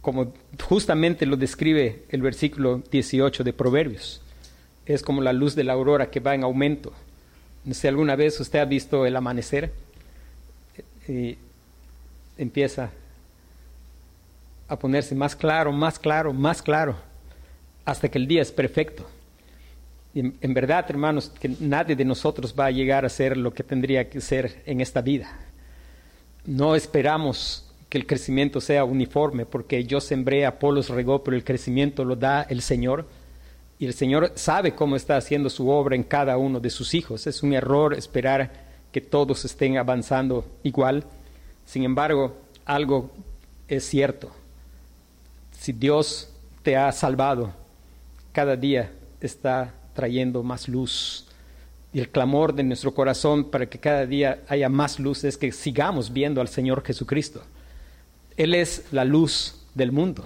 como 0.00 0.32
justamente 0.62 1.26
lo 1.26 1.36
describe 1.36 2.04
el 2.08 2.22
versículo 2.22 2.82
18 2.90 3.44
de 3.44 3.52
Proverbios, 3.52 4.22
es 4.86 5.02
como 5.02 5.20
la 5.20 5.34
luz 5.34 5.54
de 5.54 5.64
la 5.64 5.74
aurora 5.74 6.10
que 6.10 6.20
va 6.20 6.34
en 6.34 6.42
aumento 6.42 6.92
no 7.64 7.74
sé, 7.74 7.88
alguna 7.88 8.16
vez 8.16 8.38
usted 8.40 8.58
ha 8.58 8.64
visto 8.64 9.06
el 9.06 9.14
amanecer 9.14 9.72
y 11.08 11.36
empieza 12.36 12.90
a 14.68 14.78
ponerse 14.78 15.14
más 15.14 15.36
claro, 15.36 15.70
más 15.70 15.98
claro, 15.98 16.32
más 16.32 16.62
claro, 16.62 16.96
hasta 17.84 18.08
que 18.08 18.18
el 18.18 18.26
día 18.26 18.42
es 18.42 18.50
perfecto. 18.50 19.06
Y 20.14 20.20
en, 20.20 20.54
verdad, 20.54 20.84
hermanos, 20.88 21.32
que 21.40 21.50
nadie 21.60 21.96
de 21.96 22.04
nosotros 22.04 22.54
va 22.58 22.66
a 22.66 22.70
llegar 22.70 23.04
a 23.04 23.08
ser 23.08 23.36
lo 23.36 23.54
que 23.54 23.62
tendría 23.62 24.10
que 24.10 24.20
ser 24.20 24.62
en 24.66 24.80
esta 24.80 25.00
vida. 25.00 25.28
No 26.44 26.74
esperamos 26.74 27.70
que 27.88 27.98
el 27.98 28.06
crecimiento 28.06 28.60
sea 28.60 28.84
uniforme, 28.84 29.46
porque 29.46 29.84
yo 29.84 30.00
sembré, 30.00 30.44
Apolos 30.44 30.90
regó, 30.90 31.22
pero 31.22 31.36
el 31.36 31.44
crecimiento 31.44 32.04
lo 32.04 32.16
da 32.16 32.42
el 32.42 32.60
Señor 32.60 33.06
y 33.82 33.86
el 33.86 33.94
Señor 33.94 34.30
sabe 34.36 34.76
cómo 34.76 34.94
está 34.94 35.16
haciendo 35.16 35.50
su 35.50 35.68
obra 35.68 35.96
en 35.96 36.04
cada 36.04 36.38
uno 36.38 36.60
de 36.60 36.70
sus 36.70 36.94
hijos. 36.94 37.26
Es 37.26 37.42
un 37.42 37.52
error 37.52 37.94
esperar 37.94 38.52
que 38.92 39.00
todos 39.00 39.44
estén 39.44 39.76
avanzando 39.76 40.46
igual. 40.62 41.04
Sin 41.66 41.82
embargo, 41.82 42.36
algo 42.64 43.10
es 43.66 43.82
cierto. 43.82 44.30
Si 45.58 45.72
Dios 45.72 46.32
te 46.62 46.76
ha 46.76 46.92
salvado, 46.92 47.52
cada 48.30 48.54
día 48.54 48.92
está 49.20 49.74
trayendo 49.94 50.44
más 50.44 50.68
luz. 50.68 51.26
Y 51.92 51.98
el 51.98 52.08
clamor 52.08 52.54
de 52.54 52.62
nuestro 52.62 52.94
corazón 52.94 53.50
para 53.50 53.68
que 53.68 53.80
cada 53.80 54.06
día 54.06 54.44
haya 54.46 54.68
más 54.68 55.00
luz 55.00 55.24
es 55.24 55.36
que 55.36 55.50
sigamos 55.50 56.12
viendo 56.12 56.40
al 56.40 56.46
Señor 56.46 56.84
Jesucristo. 56.84 57.42
Él 58.36 58.54
es 58.54 58.84
la 58.92 59.04
luz 59.04 59.56
del 59.74 59.90
mundo. 59.90 60.24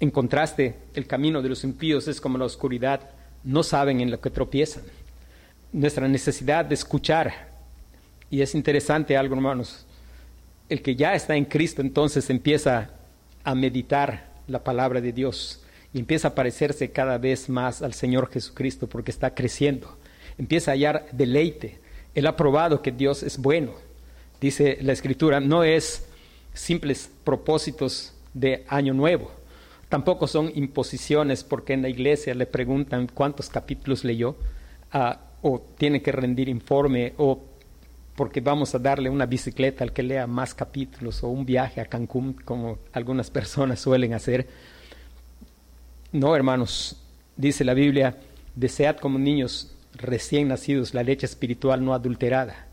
En 0.00 0.10
contraste, 0.10 0.76
el 0.94 1.06
camino 1.06 1.42
de 1.42 1.50
los 1.50 1.62
impíos 1.62 2.08
es 2.08 2.20
como 2.20 2.38
la 2.38 2.46
oscuridad, 2.46 3.10
no 3.44 3.62
saben 3.62 4.00
en 4.00 4.10
lo 4.10 4.20
que 4.20 4.30
tropiezan. 4.30 4.82
Nuestra 5.72 6.08
necesidad 6.08 6.64
de 6.64 6.74
escuchar, 6.74 7.50
y 8.30 8.40
es 8.40 8.54
interesante 8.54 9.16
algo, 9.16 9.34
hermanos, 9.34 9.86
el 10.70 10.80
que 10.80 10.96
ya 10.96 11.14
está 11.14 11.36
en 11.36 11.44
Cristo 11.44 11.82
entonces 11.82 12.30
empieza 12.30 12.90
a 13.44 13.54
meditar 13.54 14.30
la 14.46 14.64
palabra 14.64 15.00
de 15.00 15.12
Dios 15.12 15.62
y 15.92 15.98
empieza 15.98 16.28
a 16.28 16.34
parecerse 16.34 16.90
cada 16.90 17.18
vez 17.18 17.48
más 17.48 17.82
al 17.82 17.92
Señor 17.92 18.30
Jesucristo 18.30 18.86
porque 18.88 19.10
está 19.10 19.34
creciendo, 19.34 19.96
empieza 20.38 20.70
a 20.70 20.74
hallar 20.74 21.08
deleite. 21.12 21.78
Él 22.14 22.26
ha 22.26 22.36
probado 22.36 22.82
que 22.82 22.90
Dios 22.90 23.22
es 23.22 23.36
bueno. 23.36 23.74
Dice 24.40 24.78
la 24.80 24.92
Escritura, 24.92 25.40
no 25.40 25.62
es 25.62 26.06
simples 26.54 27.10
propósitos 27.24 28.14
de 28.32 28.64
año 28.68 28.94
nuevo, 28.94 29.30
Tampoco 29.90 30.28
son 30.28 30.52
imposiciones 30.54 31.42
porque 31.42 31.72
en 31.72 31.82
la 31.82 31.88
iglesia 31.88 32.32
le 32.36 32.46
preguntan 32.46 33.08
cuántos 33.12 33.50
capítulos 33.50 34.04
leyó 34.04 34.36
ah, 34.92 35.18
o 35.42 35.60
tiene 35.76 36.00
que 36.00 36.12
rendir 36.12 36.48
informe 36.48 37.12
o 37.18 37.42
porque 38.14 38.40
vamos 38.40 38.72
a 38.74 38.78
darle 38.78 39.10
una 39.10 39.26
bicicleta 39.26 39.82
al 39.82 39.92
que 39.92 40.04
lea 40.04 40.28
más 40.28 40.54
capítulos 40.54 41.24
o 41.24 41.28
un 41.28 41.44
viaje 41.44 41.80
a 41.80 41.86
Cancún 41.86 42.34
como 42.34 42.78
algunas 42.92 43.30
personas 43.30 43.80
suelen 43.86 44.14
hacer. 44.14 44.46
No, 46.12 46.36
hermanos, 46.36 46.96
dice 47.36 47.64
la 47.64 47.74
Biblia, 47.74 48.16
desead 48.54 48.96
como 48.98 49.18
niños 49.18 49.74
recién 49.94 50.46
nacidos 50.46 50.94
la 50.94 51.02
leche 51.02 51.26
espiritual 51.26 51.84
no 51.84 51.94
adulterada, 51.94 52.68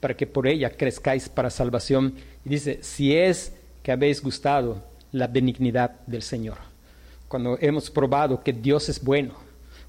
para 0.00 0.16
que 0.16 0.26
por 0.26 0.46
ella 0.46 0.70
crezcáis 0.70 1.28
para 1.28 1.50
salvación. 1.50 2.14
Y 2.46 2.48
dice, 2.48 2.78
si 2.80 3.14
es 3.14 3.52
que 3.82 3.92
habéis 3.92 4.22
gustado 4.22 4.90
la 5.12 5.26
benignidad 5.26 6.00
del 6.06 6.22
Señor. 6.22 6.56
Cuando 7.28 7.56
hemos 7.60 7.90
probado 7.90 8.42
que 8.42 8.52
Dios 8.52 8.88
es 8.88 9.02
bueno, 9.02 9.34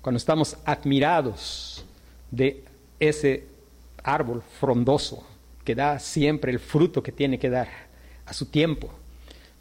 cuando 0.01 0.17
estamos 0.17 0.57
admirados 0.65 1.85
de 2.29 2.63
ese 2.99 3.47
árbol 4.03 4.43
frondoso 4.59 5.25
que 5.63 5.75
da 5.75 5.97
siempre 5.99 6.51
el 6.51 6.59
fruto 6.59 7.01
que 7.01 7.11
tiene 7.11 7.39
que 7.39 7.49
dar 7.49 7.69
a 8.25 8.33
su 8.33 8.47
tiempo, 8.47 8.89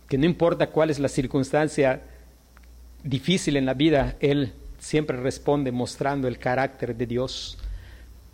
que 0.09 0.18
no 0.18 0.27
importa 0.27 0.70
cuál 0.70 0.90
es 0.90 0.98
la 0.98 1.09
circunstancia 1.09 2.03
difícil 3.05 3.57
en 3.57 3.66
la 3.66 3.75
vida, 3.75 4.16
Él 4.20 4.53
siempre 4.79 5.16
responde 5.16 5.70
mostrando 5.70 6.27
el 6.27 6.38
carácter 6.38 6.96
de 6.96 7.07
Dios, 7.07 7.57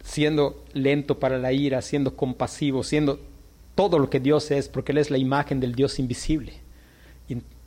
siendo 0.02 0.64
lento 0.72 1.18
para 1.18 1.38
la 1.38 1.52
ira, 1.52 1.82
siendo 1.82 2.16
compasivo, 2.16 2.82
siendo 2.82 3.20
todo 3.74 3.98
lo 3.98 4.08
que 4.08 4.18
Dios 4.18 4.50
es, 4.50 4.68
porque 4.68 4.92
Él 4.92 4.98
es 4.98 5.10
la 5.10 5.18
imagen 5.18 5.60
del 5.60 5.74
Dios 5.74 5.98
invisible. 5.98 6.54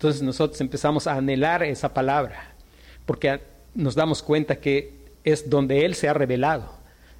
Entonces 0.01 0.23
nosotros 0.23 0.59
empezamos 0.61 1.05
a 1.05 1.13
anhelar 1.13 1.61
esa 1.61 1.93
palabra, 1.93 2.55
porque 3.05 3.39
nos 3.75 3.93
damos 3.93 4.23
cuenta 4.23 4.55
que 4.55 4.95
es 5.23 5.47
donde 5.47 5.85
Él 5.85 5.93
se 5.93 6.09
ha 6.09 6.13
revelado 6.15 6.73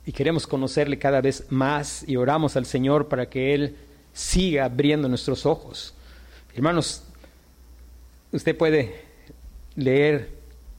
y 0.03 0.11
queremos 0.11 0.47
conocerle 0.47 0.97
cada 0.97 1.21
vez 1.21 1.45
más 1.51 2.03
y 2.09 2.15
oramos 2.15 2.55
al 2.55 2.65
Señor 2.65 3.07
para 3.07 3.29
que 3.29 3.53
Él 3.53 3.75
siga 4.13 4.65
abriendo 4.65 5.07
nuestros 5.07 5.45
ojos. 5.45 5.93
Hermanos, 6.55 7.03
usted 8.31 8.57
puede 8.57 8.95
leer 9.75 10.29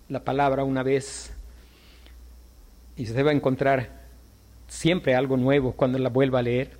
la 0.09 0.25
palabra 0.25 0.65
una 0.65 0.83
vez 0.83 1.33
y 2.97 3.05
usted 3.05 3.25
va 3.25 3.31
a 3.31 3.35
encontrar 3.35 4.03
siempre 4.67 5.15
algo 5.15 5.37
nuevo 5.37 5.71
cuando 5.71 6.01
la 6.01 6.09
vuelva 6.09 6.41
a 6.41 6.43
leer. 6.43 6.73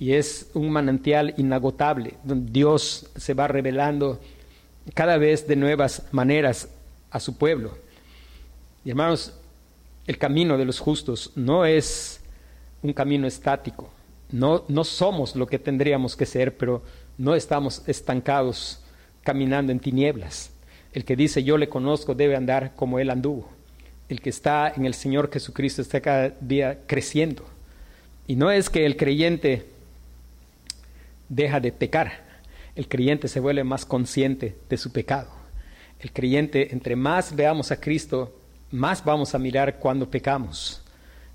Y 0.00 0.14
es 0.14 0.50
un 0.52 0.70
manantial 0.70 1.34
inagotable, 1.36 2.14
donde 2.24 2.50
Dios 2.50 3.08
se 3.14 3.34
va 3.34 3.46
revelando 3.46 4.18
cada 4.94 5.18
vez 5.18 5.46
de 5.46 5.56
nuevas 5.56 6.02
maneras 6.12 6.68
a 7.10 7.20
su 7.20 7.36
pueblo. 7.36 7.76
Y 8.84 8.90
hermanos, 8.90 9.34
el 10.06 10.18
camino 10.18 10.56
de 10.56 10.64
los 10.64 10.78
justos 10.80 11.32
no 11.34 11.64
es 11.64 12.20
un 12.82 12.92
camino 12.92 13.26
estático. 13.26 13.90
No, 14.30 14.64
no 14.68 14.84
somos 14.84 15.36
lo 15.36 15.46
que 15.46 15.58
tendríamos 15.58 16.16
que 16.16 16.26
ser, 16.26 16.56
pero 16.56 16.82
no 17.16 17.34
estamos 17.34 17.82
estancados 17.86 18.80
caminando 19.22 19.72
en 19.72 19.80
tinieblas. 19.80 20.50
El 20.92 21.04
que 21.04 21.16
dice 21.16 21.44
yo 21.44 21.58
le 21.58 21.68
conozco 21.68 22.14
debe 22.14 22.36
andar 22.36 22.74
como 22.74 22.98
él 22.98 23.10
anduvo. 23.10 23.48
El 24.08 24.20
que 24.20 24.30
está 24.30 24.72
en 24.74 24.86
el 24.86 24.94
Señor 24.94 25.30
Jesucristo 25.30 25.82
está 25.82 26.00
cada 26.00 26.30
día 26.40 26.80
creciendo. 26.86 27.44
Y 28.26 28.36
no 28.36 28.50
es 28.50 28.70
que 28.70 28.86
el 28.86 28.96
creyente 28.96 29.66
deja 31.28 31.60
de 31.60 31.72
pecar, 31.72 32.24
el 32.78 32.86
creyente 32.86 33.26
se 33.26 33.40
vuelve 33.40 33.64
más 33.64 33.84
consciente 33.84 34.56
de 34.70 34.76
su 34.76 34.92
pecado. 34.92 35.28
El 35.98 36.12
creyente, 36.12 36.72
entre 36.72 36.94
más 36.94 37.34
veamos 37.34 37.72
a 37.72 37.80
Cristo, 37.80 38.32
más 38.70 39.04
vamos 39.04 39.34
a 39.34 39.38
mirar 39.40 39.80
cuando 39.80 40.08
pecamos 40.08 40.80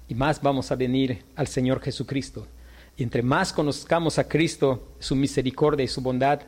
y 0.07 0.15
más 0.15 0.41
vamos 0.41 0.71
a 0.71 0.77
venir 0.77 1.21
al 1.35 1.47
Señor 1.47 1.81
Jesucristo. 1.81 2.47
Y 2.95 3.03
entre 3.03 3.21
más 3.23 3.51
conozcamos 3.51 4.17
a 4.19 4.25
Cristo, 4.29 4.93
su 4.99 5.17
misericordia 5.17 5.83
y 5.83 5.89
su 5.89 5.99
bondad, 5.99 6.39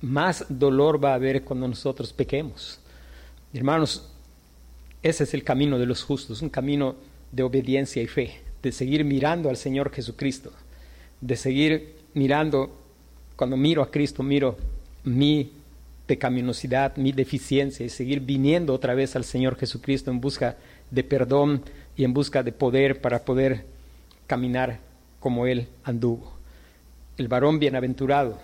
más 0.00 0.44
dolor 0.48 1.02
va 1.02 1.12
a 1.12 1.14
haber 1.14 1.44
cuando 1.44 1.68
nosotros 1.68 2.12
pequemos. 2.12 2.80
Hermanos, 3.54 4.10
ese 5.04 5.22
es 5.22 5.34
el 5.34 5.44
camino 5.44 5.78
de 5.78 5.86
los 5.86 6.02
justos, 6.02 6.42
un 6.42 6.50
camino 6.50 6.96
de 7.30 7.44
obediencia 7.44 8.02
y 8.02 8.08
fe, 8.08 8.40
de 8.60 8.72
seguir 8.72 9.04
mirando 9.04 9.48
al 9.48 9.56
Señor 9.56 9.92
Jesucristo, 9.92 10.50
de 11.20 11.36
seguir 11.36 11.94
mirando, 12.12 12.81
cuando 13.42 13.56
miro 13.56 13.82
a 13.82 13.90
Cristo, 13.90 14.22
miro 14.22 14.56
mi 15.02 15.50
pecaminosidad, 16.06 16.96
mi 16.96 17.10
deficiencia 17.10 17.84
y 17.84 17.88
seguir 17.88 18.20
viniendo 18.20 18.72
otra 18.72 18.94
vez 18.94 19.16
al 19.16 19.24
Señor 19.24 19.56
Jesucristo 19.56 20.12
en 20.12 20.20
busca 20.20 20.54
de 20.92 21.02
perdón 21.02 21.64
y 21.96 22.04
en 22.04 22.14
busca 22.14 22.44
de 22.44 22.52
poder 22.52 23.00
para 23.00 23.24
poder 23.24 23.64
caminar 24.28 24.78
como 25.18 25.48
Él 25.48 25.66
anduvo. 25.82 26.34
El 27.18 27.26
varón 27.26 27.58
bienaventurado, 27.58 28.38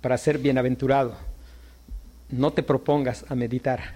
para 0.00 0.18
ser 0.18 0.38
bienaventurado, 0.38 1.14
no 2.28 2.52
te 2.52 2.64
propongas 2.64 3.24
a 3.28 3.36
meditar. 3.36 3.94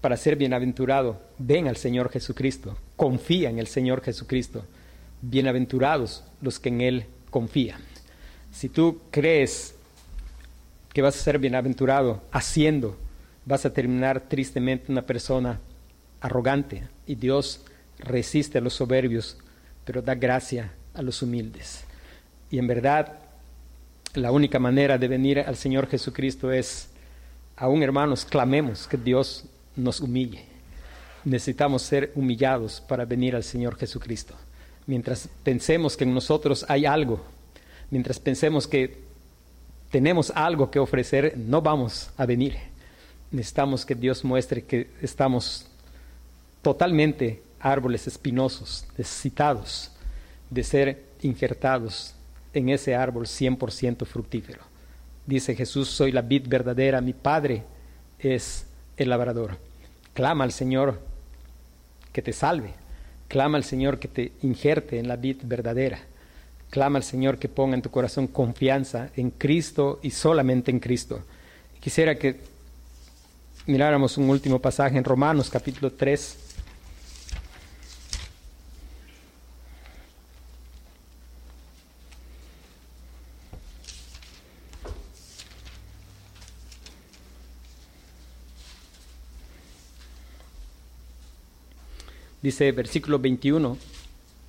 Para 0.00 0.16
ser 0.16 0.36
bienaventurado, 0.36 1.20
ven 1.38 1.66
al 1.66 1.76
Señor 1.76 2.10
Jesucristo, 2.10 2.76
confía 2.94 3.50
en 3.50 3.58
el 3.58 3.66
Señor 3.66 4.02
Jesucristo. 4.02 4.64
Bienaventurados 5.20 6.22
los 6.40 6.60
que 6.60 6.68
en 6.68 6.80
Él 6.80 7.06
confían. 7.30 7.95
Si 8.56 8.70
tú 8.70 9.00
crees 9.10 9.74
que 10.94 11.02
vas 11.02 11.14
a 11.14 11.22
ser 11.22 11.38
bienaventurado 11.38 12.22
haciendo, 12.32 12.96
vas 13.44 13.66
a 13.66 13.72
terminar 13.74 14.18
tristemente 14.30 14.90
una 14.90 15.02
persona 15.02 15.60
arrogante. 16.22 16.88
Y 17.06 17.16
Dios 17.16 17.60
resiste 17.98 18.56
a 18.56 18.62
los 18.62 18.72
soberbios, 18.72 19.36
pero 19.84 20.00
da 20.00 20.14
gracia 20.14 20.72
a 20.94 21.02
los 21.02 21.20
humildes. 21.20 21.84
Y 22.50 22.56
en 22.56 22.66
verdad, 22.66 23.18
la 24.14 24.32
única 24.32 24.58
manera 24.58 24.96
de 24.96 25.08
venir 25.08 25.40
al 25.40 25.56
Señor 25.56 25.86
Jesucristo 25.86 26.50
es, 26.50 26.88
aún 27.56 27.82
hermanos, 27.82 28.24
clamemos 28.24 28.86
que 28.86 28.96
Dios 28.96 29.44
nos 29.76 30.00
humille. 30.00 30.46
Necesitamos 31.26 31.82
ser 31.82 32.10
humillados 32.14 32.80
para 32.80 33.04
venir 33.04 33.36
al 33.36 33.44
Señor 33.44 33.76
Jesucristo. 33.76 34.34
Mientras 34.86 35.28
pensemos 35.44 35.94
que 35.94 36.04
en 36.04 36.14
nosotros 36.14 36.64
hay 36.70 36.86
algo, 36.86 37.35
mientras 37.90 38.18
pensemos 38.18 38.66
que 38.66 38.98
tenemos 39.90 40.30
algo 40.34 40.70
que 40.70 40.78
ofrecer, 40.78 41.36
no 41.36 41.62
vamos 41.62 42.10
a 42.16 42.26
venir. 42.26 42.56
Necesitamos 43.30 43.84
que 43.84 43.94
Dios 43.94 44.24
muestre 44.24 44.64
que 44.64 44.88
estamos 45.02 45.66
totalmente 46.62 47.42
árboles 47.60 48.06
espinosos, 48.06 48.86
necesitados 48.96 49.90
de 50.50 50.64
ser 50.64 51.04
injertados 51.22 52.14
en 52.52 52.68
ese 52.68 52.94
árbol 52.94 53.26
100% 53.26 54.04
fructífero. 54.06 54.60
Dice 55.26 55.54
Jesús, 55.54 55.88
soy 55.88 56.12
la 56.12 56.22
vid 56.22 56.46
verdadera, 56.46 57.00
mi 57.00 57.12
Padre 57.12 57.64
es 58.18 58.66
el 58.96 59.10
labrador. 59.10 59.58
Clama 60.14 60.44
al 60.44 60.52
Señor 60.52 61.00
que 62.12 62.22
te 62.22 62.32
salve, 62.32 62.72
clama 63.28 63.58
al 63.58 63.64
Señor 63.64 63.98
que 63.98 64.08
te 64.08 64.32
injerte 64.42 64.98
en 64.98 65.08
la 65.08 65.16
vid 65.16 65.38
verdadera. 65.42 65.98
Clama 66.70 66.98
al 66.98 67.04
Señor 67.04 67.38
que 67.38 67.48
ponga 67.48 67.74
en 67.74 67.82
tu 67.82 67.90
corazón 67.90 68.26
confianza 68.26 69.10
en 69.16 69.30
Cristo 69.30 70.00
y 70.02 70.10
solamente 70.10 70.70
en 70.70 70.80
Cristo. 70.80 71.22
Quisiera 71.80 72.16
que 72.16 72.40
miráramos 73.66 74.18
un 74.18 74.28
último 74.28 74.60
pasaje 74.60 74.98
en 74.98 75.04
Romanos 75.04 75.48
capítulo 75.50 75.92
3. 75.92 76.38
Dice 92.42 92.70
versículo 92.70 93.18
21 93.18 93.95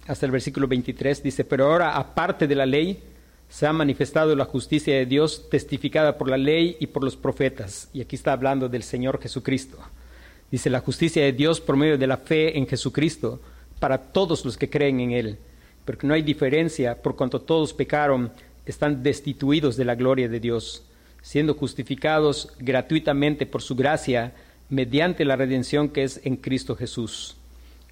hasta 0.08 0.26
el 0.26 0.32
versículo 0.32 0.68
23, 0.68 1.22
dice, 1.22 1.44
pero 1.44 1.66
ahora 1.66 1.98
aparte 1.98 2.48
de 2.48 2.56
la 2.56 2.66
ley, 2.66 3.04
se 3.50 3.66
ha 3.66 3.74
manifestado 3.74 4.36
la 4.36 4.46
justicia 4.46 4.96
de 4.96 5.06
Dios 5.06 5.50
testificada 5.50 6.18
por 6.18 6.30
la 6.30 6.38
ley 6.38 6.78
y 6.80 6.88
por 6.88 7.04
los 7.04 7.16
profetas. 7.16 7.90
Y 7.94 8.02
aquí 8.02 8.16
está 8.16 8.34
hablando 8.34 8.68
del 8.68 8.84
Señor 8.84 9.22
Jesucristo. 9.22 9.78
Dice, 10.52 10.70
la 10.70 10.80
justicia 10.80 11.24
de 11.24 11.34
Dios 11.34 11.62
por 11.62 11.78
medio 11.78 11.98
de 11.98 12.08
la 12.08 12.18
fe 12.18 12.58
en 12.58 12.68
Jesucristo 12.68 13.42
para 13.80 13.98
todos 13.98 14.44
los 14.44 14.58
que 14.58 14.70
creen 14.70 15.00
en 15.00 15.12
Él. 15.12 15.38
Porque 15.86 16.08
no 16.08 16.14
hay 16.14 16.22
diferencia, 16.22 17.02
por 17.02 17.16
cuanto 17.16 17.42
todos 17.42 17.74
pecaron, 17.74 18.32
están 18.66 19.02
destituidos 19.02 19.78
de 19.78 19.86
la 19.86 19.96
gloria 19.96 20.28
de 20.28 20.42
Dios, 20.42 20.84
siendo 21.22 21.54
justificados 21.54 22.54
gratuitamente 22.60 23.46
por 23.46 23.62
su 23.62 23.76
gracia 23.76 24.34
mediante 24.70 25.24
la 25.24 25.38
redención 25.38 25.88
que 25.90 26.04
es 26.04 26.20
en 26.26 26.36
Cristo 26.36 26.76
Jesús 26.76 27.37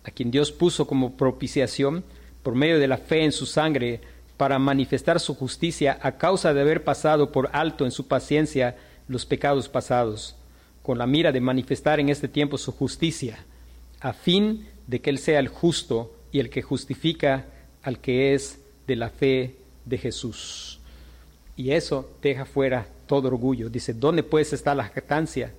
a 0.06 0.12
quien 0.12 0.32
Dios 0.32 0.52
puso 0.52 0.88
como 0.88 1.18
propiciación 1.18 2.04
por 2.44 2.56
medio 2.56 2.80
de 2.80 2.88
la 2.88 2.98
fe 2.98 3.24
en 3.24 3.32
su 3.32 3.46
sangre 3.46 4.02
para 4.38 4.60
manifestar 4.60 5.20
su 5.20 5.34
justicia 5.34 5.98
a 6.02 6.18
causa 6.18 6.54
de 6.54 6.62
haber 6.62 6.84
pasado 6.84 7.32
por 7.32 7.50
alto 7.54 7.86
en 7.86 7.92
su 7.92 8.08
paciencia 8.08 8.78
los 9.08 9.26
pecados 9.26 9.68
pasados, 9.68 10.36
con 10.84 10.98
la 10.98 11.08
mira 11.08 11.32
de 11.32 11.42
manifestar 11.42 12.00
en 12.00 12.10
este 12.10 12.28
tiempo 12.28 12.58
su 12.58 12.72
justicia, 12.72 13.46
a 14.00 14.14
fin 14.14 14.68
de 14.86 15.02
que 15.02 15.10
Él 15.10 15.18
sea 15.18 15.40
el 15.40 15.48
justo 15.48 16.16
y 16.32 16.40
el 16.40 16.50
que 16.50 16.62
justifica 16.62 17.46
al 17.82 18.00
que 18.00 18.34
es 18.36 18.60
de 18.86 18.96
la 18.96 19.10
fe 19.10 19.56
de 19.86 19.98
Jesús. 19.98 20.80
Y 21.56 21.72
eso 21.72 22.12
deja 22.22 22.46
fuera 22.46 22.88
todo 23.08 23.30
orgullo. 23.30 23.70
Dice, 23.70 23.94
¿dónde 23.94 24.22
pues 24.22 24.54
está 24.54 24.76
la 24.76 24.84
jactancia? 24.84 25.54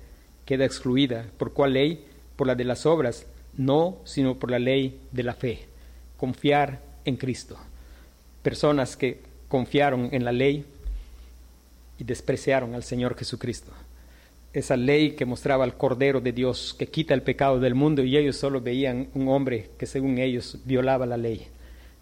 Queda 0.44 0.64
excluida. 0.64 1.26
¿Por 1.38 1.52
cuál 1.52 1.72
ley? 1.72 2.04
Por 2.36 2.46
la 2.46 2.54
de 2.54 2.64
las 2.64 2.84
obras 2.84 3.26
no 3.56 3.98
sino 4.04 4.38
por 4.38 4.50
la 4.50 4.58
ley 4.58 5.00
de 5.12 5.22
la 5.22 5.34
fe, 5.34 5.66
confiar 6.16 6.80
en 7.04 7.16
Cristo. 7.16 7.56
Personas 8.42 8.96
que 8.96 9.20
confiaron 9.48 10.08
en 10.12 10.24
la 10.24 10.32
ley 10.32 10.64
y 11.98 12.04
despreciaron 12.04 12.74
al 12.74 12.82
Señor 12.82 13.16
Jesucristo. 13.16 13.72
Esa 14.52 14.76
ley 14.76 15.12
que 15.12 15.26
mostraba 15.26 15.64
al 15.64 15.76
Cordero 15.76 16.20
de 16.20 16.32
Dios 16.32 16.74
que 16.78 16.86
quita 16.86 17.14
el 17.14 17.22
pecado 17.22 17.60
del 17.60 17.74
mundo 17.74 18.02
y 18.02 18.16
ellos 18.16 18.36
solo 18.36 18.60
veían 18.60 19.08
un 19.14 19.28
hombre 19.28 19.70
que 19.78 19.86
según 19.86 20.18
ellos 20.18 20.58
violaba 20.64 21.06
la 21.06 21.16
ley. 21.16 21.46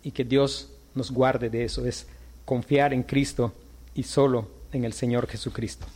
Y 0.03 0.11
que 0.11 0.25
Dios 0.25 0.71
nos 0.95 1.11
guarde 1.11 1.51
de 1.51 1.65
eso, 1.65 1.87
es 1.87 2.07
confiar 2.45 2.93
en 2.93 3.03
Cristo 3.03 3.53
y 3.95 4.05
solo 4.05 4.49
en 4.73 4.85
el 4.85 4.93
Señor 4.93 5.27
Jesucristo. 5.27 5.87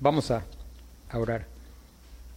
Vamos 0.00 0.30
a, 0.30 0.44
orar. 1.12 1.53